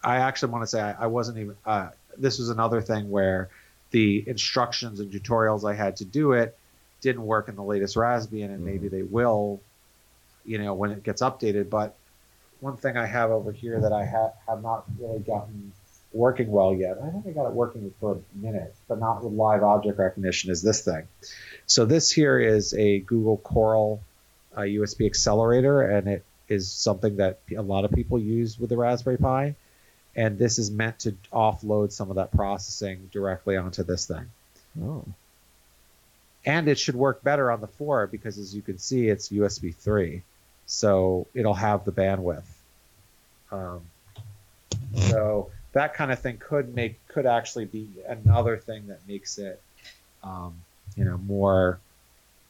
I 0.03 0.17
actually 0.17 0.51
want 0.51 0.63
to 0.63 0.67
say 0.67 0.81
I, 0.81 1.03
I 1.03 1.07
wasn't 1.07 1.37
even. 1.37 1.55
Uh, 1.65 1.89
this 2.17 2.39
was 2.39 2.49
another 2.49 2.81
thing 2.81 3.09
where 3.09 3.49
the 3.91 4.23
instructions 4.27 4.99
and 4.99 5.11
tutorials 5.11 5.69
I 5.69 5.73
had 5.75 5.97
to 5.97 6.05
do 6.05 6.33
it 6.33 6.57
didn't 7.01 7.25
work 7.25 7.49
in 7.49 7.55
the 7.55 7.63
latest 7.63 7.95
Raspbian, 7.95 8.45
and 8.45 8.65
maybe 8.65 8.87
they 8.87 9.03
will, 9.03 9.61
you 10.45 10.57
know, 10.57 10.73
when 10.73 10.91
it 10.91 11.03
gets 11.03 11.21
updated. 11.21 11.69
But 11.69 11.95
one 12.59 12.77
thing 12.77 12.97
I 12.97 13.05
have 13.05 13.31
over 13.31 13.51
here 13.51 13.79
that 13.81 13.93
I 13.93 14.05
ha- 14.05 14.33
have 14.47 14.61
not 14.61 14.85
really 14.99 15.19
gotten 15.19 15.71
working 16.13 16.51
well 16.51 16.73
yet. 16.73 16.97
I 17.03 17.09
think 17.09 17.27
I 17.27 17.31
got 17.31 17.47
it 17.47 17.53
working 17.53 17.93
for 17.99 18.13
a 18.13 18.37
minute, 18.37 18.73
but 18.87 18.99
not 18.99 19.23
with 19.23 19.33
live 19.33 19.63
object 19.63 19.97
recognition. 19.97 20.51
Is 20.51 20.61
this 20.61 20.81
thing? 20.81 21.07
So 21.65 21.85
this 21.85 22.11
here 22.11 22.39
is 22.39 22.73
a 22.73 22.99
Google 22.99 23.37
Coral 23.37 24.01
uh, 24.55 24.61
USB 24.61 25.05
accelerator, 25.05 25.81
and 25.81 26.07
it 26.07 26.25
is 26.47 26.71
something 26.71 27.17
that 27.17 27.39
a 27.55 27.61
lot 27.61 27.85
of 27.85 27.91
people 27.91 28.19
use 28.19 28.59
with 28.59 28.69
the 28.69 28.77
Raspberry 28.77 29.17
Pi. 29.17 29.55
And 30.15 30.37
this 30.37 30.59
is 30.59 30.69
meant 30.69 30.99
to 30.99 31.15
offload 31.31 31.91
some 31.91 32.09
of 32.09 32.17
that 32.17 32.31
processing 32.31 33.09
directly 33.11 33.57
onto 33.57 33.83
this 33.83 34.05
thing. 34.05 34.29
Oh, 34.81 35.05
And 36.45 36.67
it 36.67 36.77
should 36.77 36.95
work 36.95 37.23
better 37.23 37.51
on 37.51 37.61
the 37.61 37.67
4 37.67 38.07
because, 38.07 38.37
as 38.37 38.55
you 38.55 38.61
can 38.61 38.77
see, 38.77 39.07
it's 39.07 39.29
USB 39.29 39.73
3. 39.73 40.21
So 40.67 41.25
it'll 41.33 41.55
have 41.55 41.83
the 41.83 41.91
bandwidth. 41.91 42.43
Um, 43.51 43.81
so 44.95 45.49
that 45.73 45.93
kind 45.95 46.11
of 46.11 46.19
thing 46.19 46.37
could 46.37 46.75
make 46.75 47.05
could 47.07 47.25
actually 47.25 47.65
be 47.65 47.87
another 48.07 48.57
thing 48.57 48.87
that 48.87 49.07
makes 49.07 49.37
it, 49.37 49.61
um, 50.23 50.53
you 50.95 51.05
know, 51.05 51.17
more 51.17 51.79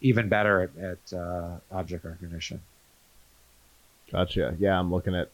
even 0.04 0.30
better 0.30 0.62
at, 0.62 0.78
at 0.78 1.18
uh, 1.18 1.58
object 1.72 2.06
recognition. 2.06 2.62
gotcha. 4.12 4.56
Yeah, 4.60 4.80
I'm 4.80 4.92
looking 4.92 5.16
at 5.16 5.30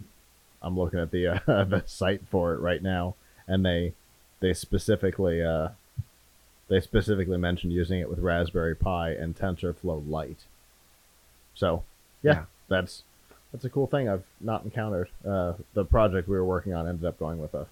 I'm 0.61 0.77
looking 0.77 0.99
at 0.99 1.11
the 1.11 1.27
uh, 1.27 1.39
the 1.65 1.83
site 1.85 2.21
for 2.29 2.53
it 2.53 2.59
right 2.59 2.81
now, 2.81 3.15
and 3.47 3.65
they 3.65 3.93
they 4.39 4.53
specifically 4.53 5.43
uh, 5.43 5.69
they 6.69 6.79
specifically 6.79 7.37
mentioned 7.37 7.73
using 7.73 7.99
it 7.99 8.09
with 8.09 8.19
Raspberry 8.19 8.75
Pi 8.75 9.09
and 9.11 9.35
TensorFlow 9.35 10.07
Lite. 10.07 10.45
So, 11.55 11.83
yeah, 12.21 12.31
Yeah. 12.33 12.43
that's 12.67 13.03
that's 13.51 13.65
a 13.65 13.69
cool 13.69 13.87
thing 13.87 14.07
I've 14.07 14.23
not 14.39 14.63
encountered. 14.63 15.09
Uh, 15.27 15.53
the 15.73 15.83
project 15.83 16.27
we 16.29 16.35
were 16.35 16.45
working 16.45 16.73
on 16.73 16.87
ended 16.87 17.05
up 17.05 17.17
going 17.17 17.39
with 17.39 17.53
a, 17.55 17.65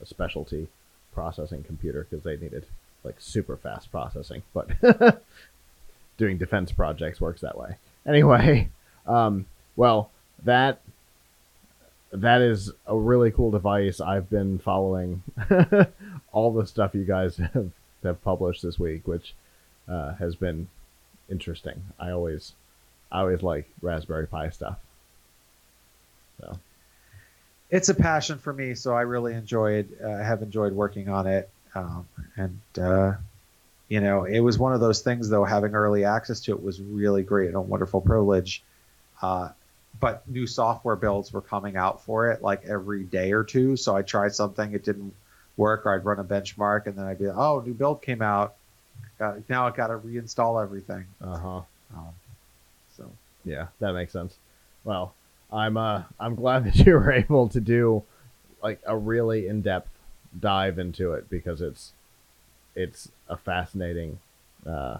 a 0.00 0.06
specialty 0.06 0.68
processing 1.12 1.62
computer 1.62 2.06
because 2.08 2.24
they 2.24 2.36
needed 2.36 2.64
like 3.04 3.16
super 3.18 3.56
fast 3.56 3.90
processing, 3.90 4.42
but 4.54 4.70
doing 6.18 6.36
defense 6.36 6.70
projects 6.72 7.20
works 7.20 7.40
that 7.40 7.56
way. 7.56 7.76
Anyway, 8.06 8.68
um, 9.06 9.46
well, 9.76 10.10
that 10.44 10.82
that 12.12 12.42
is 12.42 12.72
a 12.86 12.96
really 12.96 13.30
cool 13.30 13.50
device. 13.50 14.00
I've 14.00 14.28
been 14.28 14.58
following 14.58 15.22
all 16.32 16.52
the 16.52 16.66
stuff 16.66 16.94
you 16.94 17.04
guys 17.04 17.36
have, 17.54 17.70
have 18.02 18.22
published 18.22 18.62
this 18.62 18.78
week, 18.78 19.06
which 19.06 19.34
uh, 19.88 20.14
has 20.14 20.34
been 20.34 20.68
interesting. 21.30 21.82
I 21.98 22.10
always 22.10 22.52
I 23.10 23.20
always 23.20 23.42
like 23.42 23.68
Raspberry 23.80 24.26
Pi 24.26 24.50
stuff. 24.50 24.78
So 26.40 26.58
It's 27.70 27.88
a 27.88 27.94
passion 27.94 28.38
for 28.38 28.52
me, 28.52 28.74
so 28.74 28.94
I 28.94 29.02
really 29.02 29.34
enjoyed 29.34 29.88
uh, 30.02 30.18
have 30.18 30.42
enjoyed 30.42 30.72
working 30.72 31.08
on 31.08 31.26
it. 31.26 31.48
Um, 31.74 32.08
and 32.36 32.60
uh, 32.80 33.12
you 33.88 34.00
know, 34.00 34.24
it 34.24 34.40
was 34.40 34.58
one 34.58 34.72
of 34.72 34.80
those 34.80 35.00
things 35.00 35.28
though. 35.28 35.44
Having 35.44 35.74
early 35.74 36.04
access 36.04 36.40
to 36.40 36.52
it 36.52 36.62
was 36.62 36.80
really 36.80 37.22
great 37.22 37.48
and 37.48 37.56
a 37.56 37.60
wonderful 37.60 38.00
privilege. 38.00 38.62
Uh, 39.22 39.50
but 40.00 40.28
new 40.28 40.46
software 40.46 40.96
builds 40.96 41.32
were 41.32 41.40
coming 41.40 41.76
out 41.76 42.04
for 42.04 42.30
it 42.30 42.42
like 42.42 42.64
every 42.66 43.02
day 43.04 43.32
or 43.32 43.42
two. 43.42 43.76
So 43.76 43.96
I 43.96 44.02
tried 44.02 44.34
something, 44.34 44.72
it 44.72 44.84
didn't 44.84 45.14
work, 45.56 45.86
or 45.86 45.94
I'd 45.94 46.04
run 46.04 46.20
a 46.20 46.24
benchmark, 46.24 46.86
and 46.86 46.96
then 46.96 47.04
I'd 47.04 47.18
be, 47.18 47.26
like, 47.26 47.36
oh, 47.36 47.60
new 47.66 47.74
build 47.74 48.02
came 48.02 48.22
out. 48.22 48.54
Got, 49.18 49.48
now 49.48 49.66
I 49.66 49.70
got 49.70 49.88
to 49.88 49.98
reinstall 49.98 50.62
everything. 50.62 51.06
uh 51.20 51.36
huh. 51.36 51.60
Um, 51.96 52.14
so 52.96 53.10
Yeah, 53.44 53.68
that 53.80 53.92
makes 53.92 54.12
sense. 54.12 54.36
Well, 54.84 55.14
I'm 55.50 55.76
uh 55.76 56.02
I'm 56.20 56.34
glad 56.34 56.64
that 56.66 56.76
you 56.76 56.94
were 56.94 57.10
able 57.10 57.48
to 57.48 57.60
do 57.60 58.04
like 58.62 58.80
a 58.86 58.96
really 58.96 59.48
in-depth 59.48 59.88
dive 60.38 60.78
into 60.78 61.14
it 61.14 61.30
because 61.30 61.60
it's 61.60 61.92
it's 62.78 63.10
a 63.28 63.36
fascinating 63.36 64.18
uh 64.66 64.98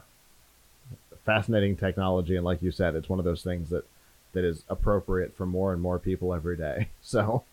fascinating 1.24 1.76
technology 1.76 2.36
and 2.36 2.44
like 2.44 2.60
you 2.62 2.70
said 2.70 2.94
it's 2.94 3.08
one 3.08 3.18
of 3.18 3.24
those 3.24 3.42
things 3.42 3.70
that 3.70 3.84
that 4.32 4.44
is 4.44 4.64
appropriate 4.68 5.34
for 5.36 5.46
more 5.46 5.72
and 5.72 5.80
more 5.80 5.98
people 5.98 6.34
every 6.34 6.56
day. 6.56 6.88
So 7.02 7.44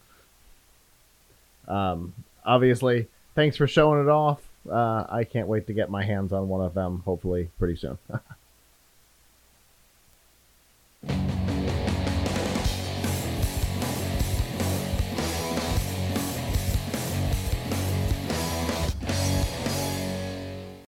um 1.68 2.14
obviously 2.46 3.08
thanks 3.36 3.56
for 3.58 3.68
showing 3.68 4.02
it 4.02 4.10
off. 4.10 4.42
Uh 4.70 5.06
I 5.10 5.24
can't 5.24 5.48
wait 5.48 5.68
to 5.68 5.74
get 5.74 5.90
my 5.90 6.04
hands 6.04 6.34
on 6.34 6.50
one 6.50 6.66
of 6.66 6.74
them 6.74 7.04
hopefully 7.06 7.50
pretty 7.60 7.76
soon. 7.76 7.98